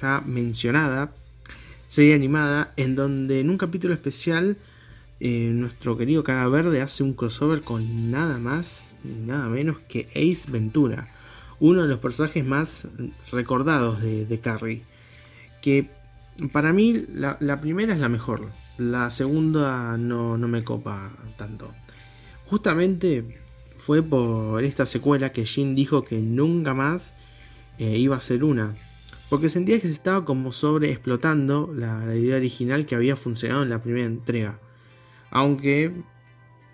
ya 0.00 0.22
mencionada 0.24 1.12
serie 1.88 2.14
animada 2.14 2.72
en 2.76 2.96
donde 2.96 3.40
en 3.40 3.50
un 3.50 3.58
capítulo 3.58 3.94
especial 3.94 4.56
eh, 5.20 5.50
nuestro 5.52 5.96
querido 5.96 6.24
Cara 6.24 6.48
Verde 6.48 6.82
hace 6.82 7.02
un 7.02 7.14
crossover 7.14 7.62
con 7.62 8.10
nada 8.10 8.38
más 8.38 8.90
nada 9.26 9.48
menos 9.48 9.78
que 9.88 10.08
Ace 10.10 10.50
Ventura, 10.50 11.08
uno 11.60 11.82
de 11.82 11.88
los 11.88 11.98
personajes 11.98 12.44
más 12.44 12.88
recordados 13.32 14.02
de, 14.02 14.40
Carrie. 14.40 14.82
Que 15.62 15.88
para 16.52 16.72
mí 16.72 17.04
la, 17.12 17.60
primera 17.60 17.94
es 17.94 18.00
la 18.00 18.08
mejor, 18.08 18.42
la 18.78 19.10
segunda 19.10 19.96
no, 19.96 20.36
me 20.38 20.64
copa 20.64 21.10
tanto. 21.36 21.70
Justamente 22.46 23.40
fue 23.76 24.02
por 24.02 24.62
esta 24.62 24.86
secuela 24.86 25.32
que 25.32 25.44
Jim 25.44 25.74
dijo 25.74 26.04
que 26.04 26.18
nunca 26.18 26.74
más 26.74 27.14
eh, 27.78 27.96
iba 27.98 28.16
a 28.16 28.20
ser 28.20 28.44
una. 28.44 28.74
Porque 29.28 29.48
sentía 29.48 29.80
que 29.80 29.88
se 29.88 29.94
estaba 29.94 30.24
como 30.24 30.52
sobre 30.52 30.92
explotando 30.92 31.72
la 31.74 32.14
idea 32.14 32.36
original 32.36 32.86
que 32.86 32.94
había 32.94 33.16
funcionado 33.16 33.64
en 33.64 33.70
la 33.70 33.82
primera 33.82 34.06
entrega. 34.06 34.60
Aunque 35.30 35.92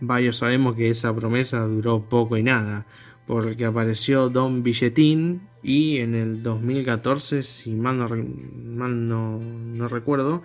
varios 0.01 0.37
sabemos 0.39 0.77
que 0.77 0.91
esa 0.91 1.15
promesa 1.15 1.65
duró 1.67 2.03
poco 2.03 2.37
y 2.37 2.43
nada, 2.43 2.85
porque 3.27 3.65
apareció 3.65 4.29
Don 4.29 4.63
Billetín 4.63 5.49
y 5.63 5.99
en 5.99 6.15
el 6.15 6.43
2014, 6.43 7.43
si 7.43 7.71
mal 7.71 7.99
no, 7.99 9.89
recuerdo, 9.89 10.43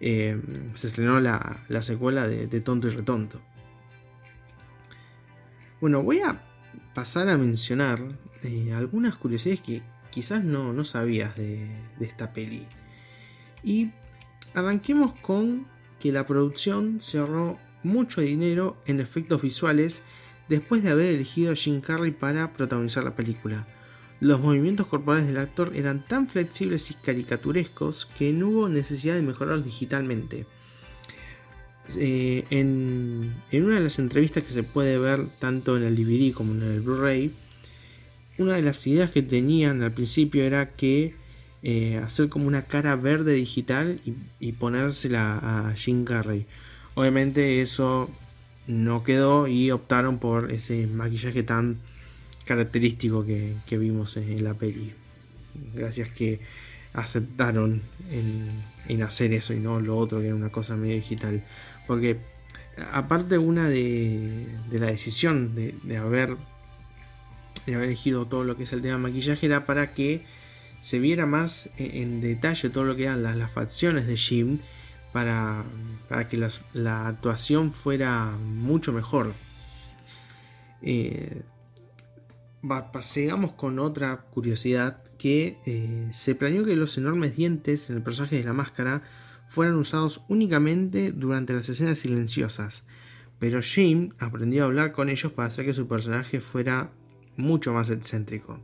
eh, 0.00 0.40
se 0.74 0.88
estrenó 0.88 1.20
la, 1.20 1.82
secuela 1.82 2.26
de, 2.26 2.60
Tonto 2.60 2.88
y 2.88 2.90
Retonto. 2.90 3.40
Bueno, 5.80 6.02
voy 6.02 6.20
a 6.20 6.42
pasar 6.94 7.28
a 7.28 7.36
mencionar 7.38 8.00
eh, 8.42 8.72
algunas 8.74 9.16
curiosidades 9.16 9.60
que 9.60 9.82
quizás 10.10 10.42
no, 10.42 10.82
sabías 10.84 11.36
de, 11.36 11.68
de 11.98 12.06
esta 12.06 12.32
peli. 12.32 12.66
Y 13.62 13.90
arranquemos 14.54 15.12
con 15.20 15.66
que 16.00 16.12
la 16.12 16.26
producción 16.26 17.00
cerró 17.00 17.58
mucho 17.82 18.20
dinero 18.20 18.76
en 18.86 19.00
efectos 19.00 19.42
visuales 19.42 20.02
después 20.48 20.82
de 20.82 20.90
haber 20.90 21.14
elegido 21.14 21.52
a 21.52 21.56
Jim 21.56 21.80
Carrey 21.80 22.10
para 22.10 22.52
protagonizar 22.52 23.04
la 23.04 23.16
película. 23.16 23.66
Los 24.20 24.40
movimientos 24.40 24.86
corporales 24.86 25.26
del 25.26 25.38
actor 25.38 25.72
eran 25.74 26.06
tan 26.06 26.28
flexibles 26.28 26.90
y 26.90 26.94
caricaturescos 26.94 28.08
que 28.18 28.32
no 28.32 28.48
hubo 28.48 28.68
necesidad 28.68 29.14
de 29.14 29.22
mejorarlos 29.22 29.64
digitalmente. 29.64 30.46
Eh, 31.96 32.44
en, 32.50 33.34
una 33.52 33.74
de 33.74 33.80
las 33.80 33.98
entrevistas 33.98 34.42
que 34.42 34.50
se 34.50 34.62
puede 34.62 34.98
ver 34.98 35.28
tanto 35.38 35.76
en 35.76 35.84
el 35.84 35.94
DVD 35.96 36.32
como 36.32 36.52
en 36.54 36.62
el 36.62 36.80
Blu-ray, 36.80 37.30
una 38.38 38.54
de 38.54 38.62
las 38.62 38.86
ideas 38.86 39.10
que 39.10 39.22
tenían 39.22 39.82
al 39.82 39.92
principio 39.92 40.42
era 40.42 40.70
que 40.70 41.14
eh, 41.62 41.96
hacer 41.98 42.28
como 42.28 42.46
una 42.46 42.62
cara 42.62 42.96
verde 42.96 43.34
digital 43.34 44.00
y, 44.04 44.14
y 44.40 44.52
ponérsela 44.52 45.68
a 45.68 45.74
Jim 45.74 46.04
Carrey. 46.04 46.46
Obviamente 46.94 47.60
eso 47.60 48.10
no 48.66 49.04
quedó 49.04 49.46
y 49.46 49.70
optaron 49.70 50.18
por 50.18 50.50
ese 50.50 50.86
maquillaje 50.86 51.42
tan 51.42 51.78
característico 52.44 53.24
que, 53.24 53.78
vimos 53.78 54.16
en, 54.16 54.42
la 54.42 54.54
peli. 54.54 54.92
Gracias 55.74 56.08
que 56.08 56.40
aceptaron 56.92 57.82
en, 58.88 59.02
hacer 59.02 59.32
eso 59.32 59.52
y 59.52 59.58
no 59.58 59.80
lo 59.80 59.96
otro 59.96 60.20
que 60.20 60.26
era 60.26 60.34
una 60.34 60.50
cosa 60.50 60.76
medio 60.76 60.94
digital. 60.96 61.42
Porque 61.86 62.18
aparte 62.92 63.38
una 63.38 63.68
de, 63.68 64.46
la 64.72 64.86
decisión 64.86 65.54
de, 65.54 65.96
haber 65.96 66.36
de 67.66 67.74
haber 67.74 67.88
elegido 67.88 68.26
todo 68.26 68.44
lo 68.44 68.56
que 68.56 68.62
es 68.62 68.72
el 68.72 68.82
tema 68.82 68.98
maquillaje 68.98 69.46
era 69.46 69.66
para 69.66 69.92
que 69.92 70.22
se 70.80 71.00
viera 71.00 71.26
más 71.26 71.68
en, 71.78 72.20
detalle 72.20 72.70
todo 72.70 72.84
lo 72.84 72.94
que 72.94 73.04
eran 73.04 73.22
las, 73.22 73.36
las 73.36 73.50
facciones 73.50 74.06
de 74.06 74.16
Jim 74.16 74.58
para, 75.12 75.64
que 76.28 76.36
la, 76.72 77.08
actuación 77.08 77.72
fuera 77.72 78.36
mucho 78.38 78.92
mejor. 78.92 79.32
Eh, 80.82 81.42
sigamos 83.00 83.52
con 83.52 83.78
otra 83.78 84.16
curiosidad 84.30 85.02
que 85.18 85.58
eh, 85.66 86.08
se 86.12 86.34
planeó 86.34 86.64
que 86.64 86.76
los 86.76 86.98
enormes 86.98 87.36
dientes 87.36 87.88
en 87.90 87.96
el 87.96 88.02
personaje 88.02 88.36
de 88.36 88.44
la 88.44 88.52
máscara 88.52 89.02
fueran 89.48 89.76
usados 89.76 90.22
únicamente 90.28 91.12
durante 91.12 91.52
las 91.52 91.68
escenas 91.68 91.98
silenciosas, 91.98 92.82
pero 93.38 93.62
Jim 93.62 94.10
aprendió 94.18 94.62
a 94.62 94.66
hablar 94.66 94.92
con 94.92 95.08
ellos 95.08 95.32
para 95.32 95.48
hacer 95.48 95.64
que 95.64 95.74
su 95.74 95.86
personaje 95.86 96.40
fuera 96.40 96.90
mucho 97.36 97.72
más 97.72 97.90
excéntrico. 97.90 98.60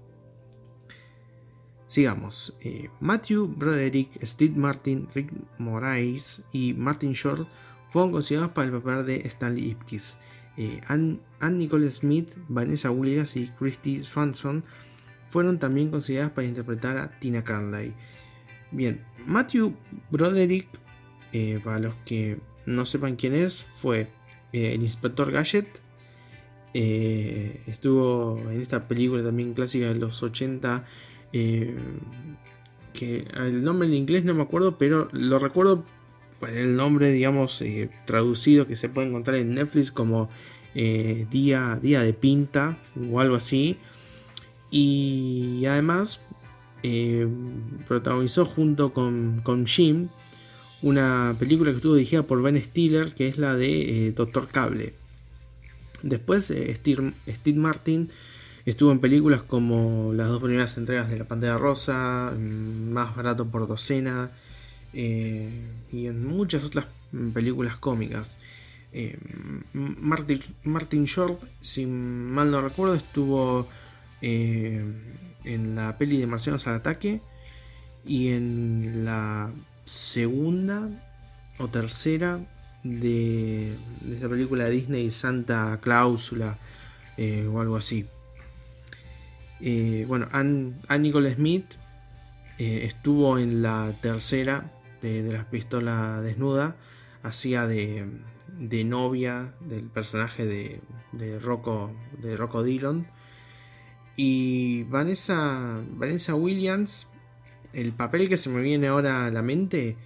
Sigamos. 1.93 2.55
Eh, 2.63 2.89
Matthew 3.01 3.49
Broderick, 3.49 4.19
Steve 4.25 4.55
Martin, 4.57 5.09
Rick 5.15 5.31
Moraes 5.59 6.43
y 6.51 6.73
Martin 6.73 7.13
Short 7.13 7.47
fueron 7.91 8.13
considerados 8.13 8.53
para 8.53 8.69
el 8.69 8.81
papel 8.81 9.05
de 9.05 9.17
Stanley 9.29 9.73
Ipkiss. 9.73 10.17
Eh, 10.57 10.81
Anne, 10.87 11.19
Nicole 11.51 11.91
Smith, 11.91 12.35
Vanessa 12.49 12.91
Williams 12.91 13.37
y 13.37 13.49
Christy 13.59 14.05
Swanson 14.05 14.65
fueron 15.29 15.59
también 15.59 15.91
consideradas 15.91 16.33
para 16.33 16.47
interpretar 16.47 16.97
a 16.97 17.19
Tina 17.19 17.45
Carlyle. 17.45 17.93
Bien, 18.71 19.05
Matthew 19.27 19.75
Broderick, 20.11 20.69
eh, 21.35 21.61
para 21.63 21.79
los 21.79 21.95
que 22.07 22.41
no 22.65 22.87
sepan 22.87 23.17
quién 23.17 23.35
es, 23.35 23.65
fue 23.65 24.09
el 24.53 24.81
inspector 24.81 25.31
Gadget. 25.31 25.69
estuvo 26.73 28.39
en 28.51 28.63
esta 28.63 28.89
película 28.89 29.23
también 29.23 29.53
clásica 29.53 29.89
de 29.89 29.97
los 29.97 30.23
80 30.23 30.87
eh, 31.33 31.75
que 32.93 33.27
el 33.35 33.65
nombre 33.65 33.89
en 33.89 33.95
inglés 33.95 34.25
no 34.25 34.35
me 34.35 34.43
acuerdo, 34.43 34.77
pero 34.77 35.09
lo 35.13 35.39
recuerdo 35.39 35.85
por 36.39 36.51
el 36.51 36.77
nombre, 36.77 37.11
digamos, 37.11 37.61
eh, 37.63 37.89
traducido 38.05 38.67
que 38.67 38.77
se 38.77 38.89
puede 38.89 39.09
encontrar 39.09 39.39
en 39.39 39.55
Netflix 39.55 39.91
como 39.91 40.29
eh, 40.75 41.27
día, 41.31 41.79
día 41.81 42.03
de 42.03 42.13
Pinta 42.13 42.77
o 43.11 43.21
algo 43.21 43.37
así. 43.37 43.79
Y 44.71 45.65
además 45.67 46.21
protagonizó 47.87 48.45
junto 48.45 48.93
con, 48.93 49.41
con, 49.45 49.67
Jim 49.67 50.09
una 50.83 51.37
película 51.39 51.71
que 51.71 51.77
estuvo 51.77 51.95
dirigida 51.95 52.25
por 52.25 52.43
Ben 52.43 52.61
Stiller, 52.61 53.15
que 53.15 53.29
es 53.29 53.39
la 53.39 53.55
de 53.55 54.13
Doctor 54.17 54.49
Cable. 54.49 54.95
Después 56.03 56.47
Steve, 56.47 57.13
Steve 57.29 57.59
Martin 57.59 58.11
Estuvo 58.65 58.93
en 58.93 59.01
películas 59.01 59.43
como 59.43 60.13
las 60.13 60.29
dos 60.29 60.41
primeras 60.41 60.77
entregas 60.77 61.11
de 61.11 61.19
La 61.19 61.25
Pantera 61.25 61.59
Rosa, 61.59 62.33
Más 62.39 63.17
Barato 63.17 63.47
por 63.47 63.67
Docena, 63.67 64.31
eh, 64.93 65.51
y 65.91 66.07
en 66.07 66.25
muchas 66.25 66.63
otras 66.63 66.87
películas 67.35 67.77
cómicas. 67.77 68.37
Eh, 68.93 69.19
Martin, 69.73 70.41
Martin, 70.63 71.07
Short, 71.07 71.43
si 71.61 71.87
mal 71.87 72.53
no 72.53 72.61
recuerdo, 72.61 72.95
estuvo 72.95 73.67
eh, 74.21 74.85
en 75.45 75.75
la 75.75 75.99
peli 75.99 76.19
de 76.19 76.29
Marcianos 76.29 76.67
al 76.69 76.75
Ataque 76.75 77.21
y 78.07 78.29
en 78.29 79.05
la 79.05 79.51
segunda 79.85 80.89
o 81.59 81.67
tercera 81.67 82.39
de, 82.85 83.75
de 84.03 84.17
esa 84.17 84.29
película 84.29 84.65
de 84.65 84.71
Disney, 84.71 85.11
Santa 85.11 85.81
Cláusula 85.83 86.59
o 87.19 87.61
algo 87.61 87.77
así. 87.77 88.07
Eh, 89.65 90.05
bueno, 90.09 90.27
Ann, 90.33 90.83
Nicole 90.99 91.35
Smith 91.35 91.67
eh, 92.59 92.81
estuvo 92.85 93.39
en 93.39 93.63
la 93.63 93.95
tercera 94.01 94.73
de, 95.01 95.23
las 95.23 95.45
pistolas 95.45 96.21
desnuda, 96.25 96.75
hacía 97.23 97.69
de, 97.69 98.05
novia 98.85 99.55
del 99.61 99.85
personaje 99.85 100.47
de, 100.47 101.39
Rocco, 101.41 101.95
de 102.21 102.37
Rocco 102.37 102.65
Dillon. 102.65 103.07
Y 104.17 104.83
Vanessa, 104.85 105.81
Vanessa 105.91 106.35
Williams, 106.35 107.07
el 107.73 107.93
papel 107.93 108.29
que 108.29 108.37
se 108.37 108.51
me 108.51 108.63
viene 108.63 108.89
ahora 108.89 109.27
a 109.27 109.31
la 109.31 109.43
mente 109.43 109.97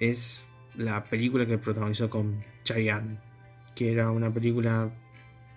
es 0.00 0.44
la 0.74 1.04
película 1.04 1.44
que 1.44 1.58
protagonizó 1.58 2.08
con 2.08 2.42
Chayanne, 2.64 3.18
que 3.74 3.92
era 3.92 4.10
una 4.10 4.32
película 4.32 4.90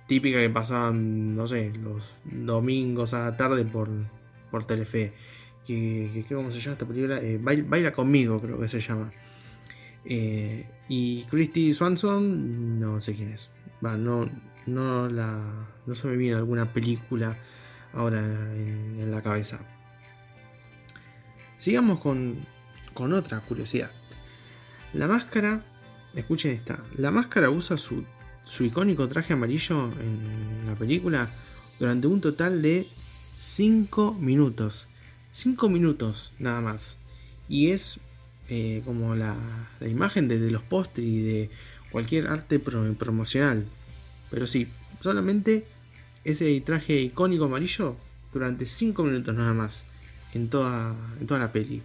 típica 0.07 0.39
que 0.39 0.49
pasaban, 0.49 1.35
no 1.35 1.47
sé, 1.47 1.71
los 1.81 2.15
domingos 2.25 3.13
a 3.13 3.21
la 3.21 3.37
tarde 3.37 3.65
por, 3.65 3.89
por 4.51 4.65
Telefe. 4.65 5.13
Que, 5.65 6.25
que, 6.27 6.35
¿Cómo 6.35 6.51
se 6.51 6.59
llama 6.59 6.73
esta 6.73 6.85
película? 6.85 7.19
Eh, 7.19 7.39
Baila, 7.41 7.91
conmigo, 7.91 8.39
creo 8.39 8.59
que 8.59 8.67
se 8.67 8.79
llama. 8.79 9.11
Eh, 10.05 10.67
y 10.87 11.23
Christy 11.23 11.73
Swanson, 11.73 12.79
no 12.79 13.01
sé 13.01 13.15
quién 13.15 13.31
es. 13.31 13.49
Va, 13.83 13.97
no, 13.97 14.29
no, 14.67 15.09
la, 15.09 15.41
no 15.85 15.95
se 15.95 16.07
me 16.07 16.17
viene 16.17 16.35
alguna 16.35 16.71
película 16.71 17.35
ahora 17.93 18.19
en, 18.19 19.09
la 19.09 19.21
cabeza. 19.23 19.59
Sigamos 21.57 21.99
con, 21.99 22.45
con 22.93 23.13
otra 23.13 23.39
curiosidad. 23.39 23.91
La 24.93 25.07
máscara, 25.07 25.63
escuchen 26.13 26.51
esta, 26.51 26.79
la 26.97 27.09
máscara 27.09 27.49
usa 27.49 27.77
su 27.77 28.05
su 28.45 28.63
icónico 28.63 29.07
traje 29.07 29.33
amarillo 29.33 29.91
en 29.99 30.65
la 30.67 30.75
película 30.75 31.29
durante 31.79 32.07
un 32.07 32.21
total 32.21 32.61
de 32.61 32.85
5 33.35 34.13
minutos. 34.13 34.87
5 35.31 35.67
minutos 35.69 36.31
nada 36.39 36.61
más. 36.61 36.97
Y 37.49 37.71
es 37.71 37.99
eh, 38.49 38.81
como 38.85 39.15
la, 39.15 39.35
imagen 39.81 40.27
de, 40.27 40.39
los 40.51 40.61
postres 40.61 41.05
y 41.05 41.21
de 41.21 41.49
cualquier 41.91 42.27
arte 42.27 42.59
promocional. 42.59 43.65
Pero 44.29 44.47
sí, 44.47 44.67
solamente 45.01 45.65
ese 46.23 46.59
traje 46.61 47.01
icónico 47.01 47.45
amarillo 47.45 47.95
durante 48.33 48.65
5 48.65 49.03
minutos 49.03 49.35
nada 49.35 49.53
más 49.53 49.85
en 50.33 50.49
toda, 50.49 50.95
en 51.19 51.27
toda 51.27 51.39
la 51.39 51.51
peli. 51.51 51.81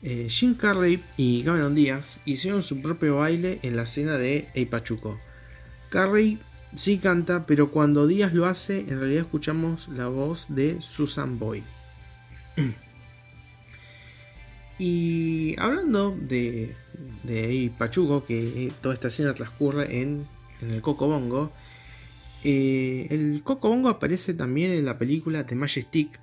Eh, 0.00 0.28
Jim 0.30 0.54
Carrey 0.54 1.02
y 1.16 1.42
Cameron 1.42 1.74
Díaz 1.74 2.20
hicieron 2.24 2.62
su 2.62 2.80
propio 2.80 3.16
baile 3.16 3.58
en 3.62 3.74
la 3.74 3.82
escena 3.82 4.16
de 4.16 4.48
Ey 4.54 4.66
Pachuco. 4.66 5.18
Carrey 5.90 6.38
sí 6.76 6.98
canta, 6.98 7.46
pero 7.46 7.70
cuando 7.70 8.06
Díaz 8.06 8.32
lo 8.32 8.46
hace, 8.46 8.80
en 8.80 9.00
realidad 9.00 9.24
escuchamos 9.24 9.88
la 9.88 10.06
voz 10.06 10.46
de 10.50 10.80
Susan 10.80 11.38
Boy. 11.38 11.64
y 14.78 15.56
hablando 15.58 16.16
de, 16.16 16.76
de 17.24 17.72
Pachuco, 17.76 18.24
que 18.24 18.72
toda 18.80 18.94
esta 18.94 19.08
escena 19.08 19.34
transcurre 19.34 20.00
en, 20.00 20.26
el 20.62 20.80
Coco 20.80 21.08
Bongo, 21.08 21.50
eh, 22.44 23.08
el 23.10 23.42
Coco 23.42 23.68
Bongo 23.68 23.88
aparece 23.88 24.34
también 24.34 24.70
en 24.70 24.84
la 24.84 24.96
película 24.96 25.44
The 25.44 25.56
Majestic, 25.56 26.20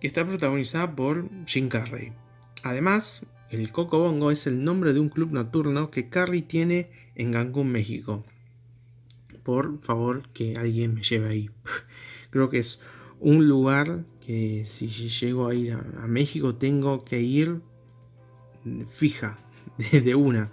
que 0.00 0.06
está 0.06 0.26
protagonizada 0.26 0.94
por 0.94 1.28
Jim 1.46 1.68
Carrey. 1.68 2.12
Además, 2.66 3.24
el 3.48 3.70
Coco 3.70 4.00
Bongo 4.00 4.32
es 4.32 4.48
el 4.48 4.64
nombre 4.64 4.92
de 4.92 4.98
un 4.98 5.08
club 5.08 5.30
nocturno 5.30 5.88
que 5.92 6.08
Carrie 6.08 6.42
tiene 6.42 6.90
en 7.14 7.32
Cancún, 7.32 7.70
México. 7.70 8.24
Por 9.44 9.78
favor, 9.80 10.28
que 10.30 10.54
alguien 10.58 10.94
me 10.94 11.02
lleve 11.02 11.28
ahí. 11.28 11.50
Creo 12.30 12.50
que 12.50 12.58
es 12.58 12.80
un 13.20 13.46
lugar 13.46 14.04
que 14.26 14.64
si 14.66 14.88
llego 14.88 15.46
a 15.46 15.54
ir 15.54 15.74
a, 15.74 16.06
México 16.08 16.56
tengo 16.56 17.04
que 17.04 17.20
ir 17.20 17.60
fija, 18.88 19.38
de, 19.92 20.14
una. 20.16 20.50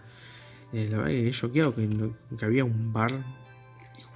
Eh, 0.72 0.88
la 0.92 0.98
verdad 0.98 1.10
que 1.10 1.30
he 1.30 1.32
choqueado 1.32 1.74
que, 1.74 1.90
que, 2.38 2.46
había 2.46 2.64
un 2.64 2.94
bar 2.94 3.12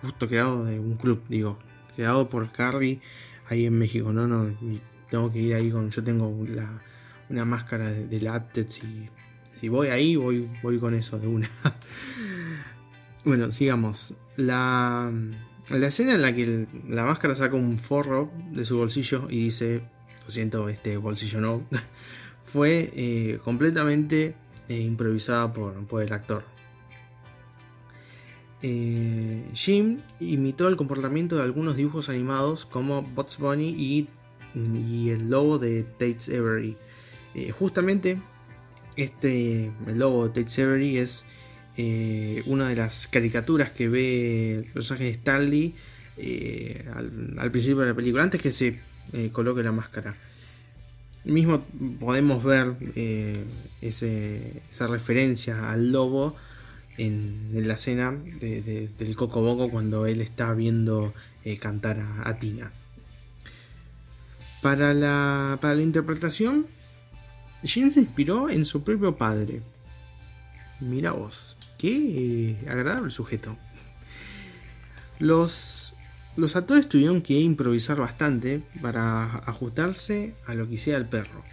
justo 0.04 0.28
creado 0.28 0.66
de 0.66 0.80
un 0.80 0.98
club, 0.98 1.24
digo, 1.30 1.58
creado 1.96 2.30
por 2.30 2.52
Carrie 2.52 3.02
ahí 3.50 3.66
en 3.66 3.74
México. 3.74 4.14
No, 4.14 4.28
no, 4.28 4.56
tengo 5.10 5.32
que 5.32 5.40
ir 5.40 5.56
ahí 5.56 5.72
con. 5.72 5.90
Yo 5.90 6.04
tengo 6.04 6.46
la 6.48 6.80
una 7.30 7.46
máscara 7.46 7.90
de, 7.90 8.08
de 8.08 8.68
y 8.84 9.10
si 9.60 9.70
voy 9.70 9.88
ahí, 9.88 10.16
voy, 10.16 10.50
voy 10.62 10.78
con 10.80 10.94
eso 10.94 11.18
de 11.18 11.28
una. 11.28 11.50
bueno, 13.26 13.50
sigamos. 13.52 14.16
La, 14.36 15.12
la 15.70 15.88
escena 15.88 16.14
en 16.14 16.22
la 16.22 16.34
que 16.34 16.68
la 16.88 17.06
máscara 17.06 17.36
saca 17.36 17.56
un 17.56 17.80
forro 17.80 18.32
de 18.52 18.66
su 18.66 18.78
bolsillo 18.78 19.28
y 19.30 19.46
dice, 19.46 19.82
lo 20.26 20.32
siento, 20.32 20.70
este 20.70 20.98
bolsillo 20.98 21.42
no, 21.42 21.64
fue 22.46 22.92
eh, 22.96 23.40
completamente 23.44 24.36
eh, 24.70 24.80
improvisada 24.80 25.52
por, 25.52 25.74
por, 25.88 26.04
el 26.04 26.14
actor. 26.14 26.44
Eh, 28.62 29.50
Jim 29.54 30.02
imitó 30.20 30.68
el 30.68 30.76
comportamiento 30.76 31.36
de 31.36 31.44
algunos 31.44 31.76
dibujos 31.76 32.10
animados 32.10 32.66
como 32.66 33.02
Bugs 33.02 33.38
Bunny 33.38 33.70
y, 33.70 34.10
y 34.56 35.10
el 35.10 35.30
lobo 35.30 35.58
de 35.58 35.84
Tate's 35.84 36.30
Avery 36.30 36.78
eh, 37.38 37.52
justamente 37.52 38.18
este 38.96 39.72
el 39.86 40.00
logo 40.00 40.28
de 40.28 40.44
Tate 40.44 41.00
es 41.00 41.24
eh, 41.78 42.42
una 42.48 42.68
de 42.68 42.76
las 42.76 43.08
caricaturas 43.08 43.70
que 43.70 43.88
ve 43.88 44.54
el 44.54 44.64
personaje 44.64 45.04
de 45.04 45.12
Stanley 45.12 45.76
eh, 46.18 46.84
al, 47.38 47.52
principio 47.52 47.82
de 47.82 47.90
la 47.90 47.94
película, 47.94 48.24
antes 48.24 48.42
que 48.42 48.52
se 48.52 48.80
coloque 49.32 49.62
la 49.62 49.72
máscara. 49.72 50.16
Mismo 51.26 51.64
podemos 52.00 52.44
ver 52.44 52.74
esa 53.82 54.88
referencia 54.88 55.70
al 55.70 55.92
lobo 55.92 56.36
en, 56.98 57.52
la 57.54 57.76
escena 57.76 58.16
del 58.42 59.16
Coco 59.16 59.42
Boco 59.42 59.70
cuando 59.70 60.08
él 60.08 60.22
está 60.22 60.54
viendo 60.56 61.14
cantar 61.60 62.00
a, 62.00 62.28
a 62.28 62.40
Tina. 62.40 62.72
Para 64.64 64.96
la, 64.96 65.60
para 65.62 65.76
la 65.76 65.84
interpretación, 65.84 66.66
Jim 67.64 67.92
se 67.92 68.02
inspiró 68.02 68.50
en 68.50 68.66
su 68.66 68.84
propio 68.84 69.16
padre. 69.16 69.62
Mira 70.80 71.12
vos, 71.12 71.56
qué 71.78 72.58
agradable 72.70 73.12
sujeto. 73.12 73.58
Los, 75.20 75.94
los 76.36 76.56
actores 76.56 76.88
tuvieron 76.88 77.22
que 77.22 77.40
improvisar 77.40 77.98
bastante 77.98 78.62
para 78.82 79.38
ajustarse 79.38 80.36
a 80.46 80.54
lo 80.54 80.68
que 80.68 80.76
hiciera 80.76 81.00
el 81.00 81.08
perro. 81.08 81.44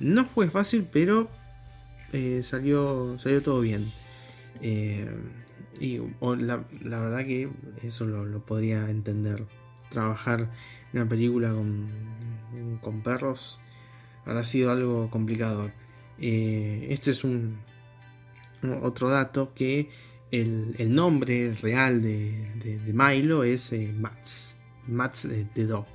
No 0.00 0.24
fue 0.24 0.48
fácil, 0.50 0.86
pero 0.90 1.28
eh, 2.12 2.42
salió, 2.42 3.18
salió 3.20 3.42
todo 3.42 3.60
bien. 3.60 3.88
Eh, 4.60 5.08
y 5.80 5.98
la, 5.98 6.64
la, 6.82 7.00
verdad 7.00 7.24
que 7.24 7.48
eso 7.84 8.04
lo, 8.04 8.24
lo, 8.24 8.44
podría 8.44 8.90
entender. 8.90 9.44
Trabajar 9.90 10.50
una 10.92 11.08
película 11.08 11.52
con, 11.52 11.88
con 12.80 13.02
perros 13.02 13.60
habrá 14.28 14.44
sido 14.44 14.70
algo 14.70 15.08
complicado. 15.10 15.70
Eh, 16.20 16.88
este 16.90 17.12
es 17.12 17.24
un 17.24 17.58
otro 18.82 19.08
dato 19.08 19.54
que 19.54 19.88
el, 20.30 20.94
nombre 20.94 21.54
real 21.54 22.02
de, 22.02 22.78
Milo 22.92 23.42
es 23.42 23.72
eh, 23.72 23.92
Mats. 23.96 24.54
Mats 24.86 25.26
de, 25.26 25.66
Doc. 25.66 25.88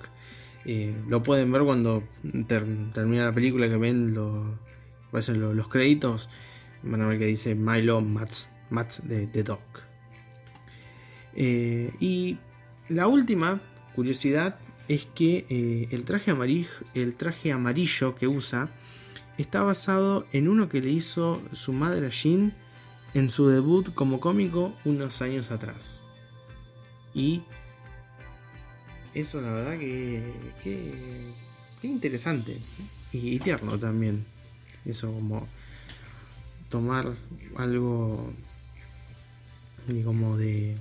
Eh, 0.65 0.95
lo 1.07 1.21
pueden 1.21 1.51
ver 1.51 1.61
cuando 1.61 2.03
ter, 2.47 2.65
termina 2.93 3.25
la 3.25 3.33
película 3.33 3.69
que 3.69 3.77
ven 3.77 4.15
lo, 4.15 4.57
los, 5.11 5.67
créditos. 5.67 6.29
Van 6.81 7.01
a 7.01 7.07
ver 7.07 7.19
que 7.19 7.27
dice 7.27 7.53
Milo 7.53 8.01
Mats, 8.01 8.49
Mats 8.71 9.07
de, 9.07 9.27
Doc. 9.43 9.61
Y 11.35 12.37
la 12.89 13.07
última 13.07 13.61
curiosidad 13.95 14.57
es 14.87 15.05
que 15.05 15.45
eh, 15.49 15.87
el, 15.91 16.03
traje 16.05 16.31
amarillo, 16.31 16.69
el 16.93 17.15
traje 17.15 17.51
amarillo 17.51 18.15
que 18.15 18.27
usa 18.27 18.69
está 19.37 19.63
basado 19.63 20.27
en 20.31 20.47
uno 20.47 20.69
que 20.69 20.81
le 20.81 20.89
hizo 20.89 21.41
su 21.53 21.73
madre 21.73 22.07
a 22.07 22.09
Jean 22.09 22.53
en 23.13 23.29
su 23.29 23.47
debut 23.47 23.93
como 23.93 24.19
cómico 24.19 24.73
unos 24.85 25.21
años 25.21 25.51
atrás. 25.51 26.01
Y 27.13 27.43
eso 29.13 29.41
la 29.41 29.51
verdad 29.51 29.79
que, 29.79 30.33
que, 30.63 31.33
interesante 31.83 32.57
y, 33.11 33.39
tierno 33.39 33.77
también. 33.77 34.25
Eso 34.85 35.11
como 35.11 35.47
tomar 36.69 37.09
algo 37.55 38.33
como 40.03 40.37
de, 40.37 40.77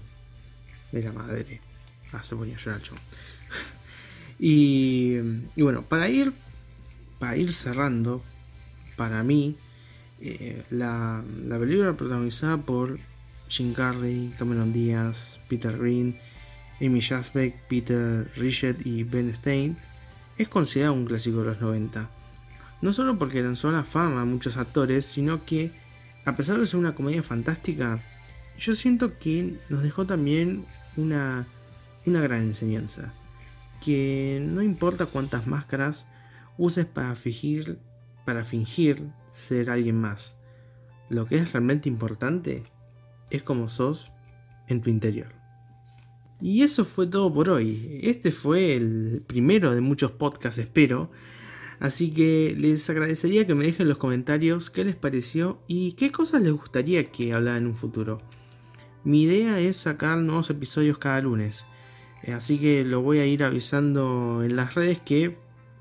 de 0.93 1.03
la 1.03 1.13
madre. 1.13 1.61
Ah, 2.13 2.23
se 2.23 2.35
ponía 2.35 2.57
a 2.57 2.61
llorar. 2.61 2.81
Y, 4.45 5.21
bueno, 5.57 5.83
para 5.83 6.09
ir, 6.09 6.33
para 7.21 7.37
ir 7.37 7.53
cerrando, 7.53 8.21
para 8.97 9.23
mí, 9.23 9.55
eh, 10.21 10.65
la, 10.69 11.23
la, 11.47 11.59
película 11.61 11.93
protagonizada 11.93 12.57
por 12.57 12.99
Jim 13.47 13.73
Carrey, 13.73 14.35
Cameron 14.37 14.73
Díaz, 14.73 15.39
Peter 15.49 15.79
Green, 15.79 16.19
Amy 16.81 17.01
Jasbeck, 17.01 17.55
Peter 17.69 18.33
Richard 18.35 18.85
y 18.85 19.05
Ben 19.05 19.33
Stein 19.33 19.77
es 20.37 20.49
considerada 20.49 20.91
un 20.91 21.05
clásico 21.05 21.39
de 21.39 21.45
los 21.45 21.61
90. 21.61 22.11
No 22.81 22.93
solo 22.93 23.21
porque 23.21 23.45
lanzó 23.45 23.71
la 23.71 23.85
fama 23.85 24.23
a 24.23 24.25
muchos 24.25 24.57
actores, 24.57 25.07
sino 25.07 25.45
que, 25.45 25.71
a 26.25 26.35
pesar 26.35 26.59
de 26.59 26.67
ser 26.67 26.81
una 26.81 26.97
comedia 26.97 27.23
fantástica, 27.23 28.01
yo 28.59 28.75
siento 28.75 29.21
que 29.21 29.55
nos 29.69 29.85
dejó 29.85 30.05
también 30.05 30.65
una, 30.97 31.47
una 32.07 32.21
gran 32.21 32.43
enseñanza. 32.43 33.13
Que 33.85 34.43
no 34.45 34.63
importa 34.63 35.07
cuántas 35.07 35.47
máscaras 35.47 36.07
uses 36.57 36.87
para 36.87 37.15
fingir, 37.15 37.79
para 38.25 38.45
fingir 38.45 39.11
ser 39.31 39.71
alguien 39.71 40.01
más. 40.01 40.39
Lo 41.09 41.27
que 41.27 41.37
es 41.37 41.53
realmente 41.53 41.89
importante 41.89 42.63
es 43.31 43.43
como 43.43 43.69
sos 43.69 44.13
en 44.69 44.81
tu 44.81 44.91
interior. 44.91 45.29
Y 46.41 46.63
eso 46.63 46.85
fue 46.85 47.07
todo 47.07 47.33
por 47.33 47.49
hoy. 47.49 48.01
Este 48.03 48.33
fue 48.33 48.75
el 48.75 49.23
primero 49.27 49.75
de 49.75 49.81
muchos 49.81 50.11
podcasts, 50.11 50.59
espero. 50.59 51.11
Así 51.79 52.13
que 52.13 52.55
les 52.59 52.89
agradecería 52.91 53.47
que 53.47 53.55
me 53.55 53.65
dejen 53.65 53.83
en 53.83 53.89
los 53.89 53.99
comentarios 53.99 54.71
qué 54.71 54.85
les 54.85 54.97
pareció 54.97 55.61
y 55.67 55.93
qué 55.93 56.11
cosas 56.11 56.43
les 56.43 56.53
gustaría 56.53 57.11
que 57.11 57.33
hablara 57.33 57.59
en 57.59 57.67
un 57.67 57.77
futuro. 57.77 58.21
Mi 59.05 59.23
idea 59.23 59.59
es 59.61 59.77
sacar 59.77 60.19
nuevos 60.19 60.51
episodios 60.51 60.99
cada 60.99 61.21
lunes. 61.21 61.67
Así 62.31 62.59
que 62.59 62.85
lo 62.85 63.01
voy 63.01 63.19
a 63.19 63.27
ir 63.27 63.43
avisando 63.43 64.45
en 64.45 64.55
las 64.57 64.75
redes 64.75 65.01
que 65.01 65.37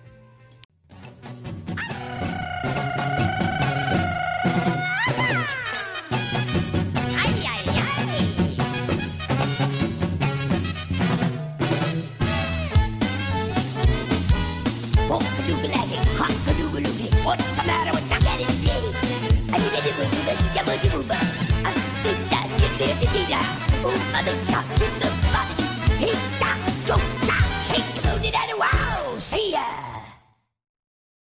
Who 23.88 23.94
are 23.94 24.57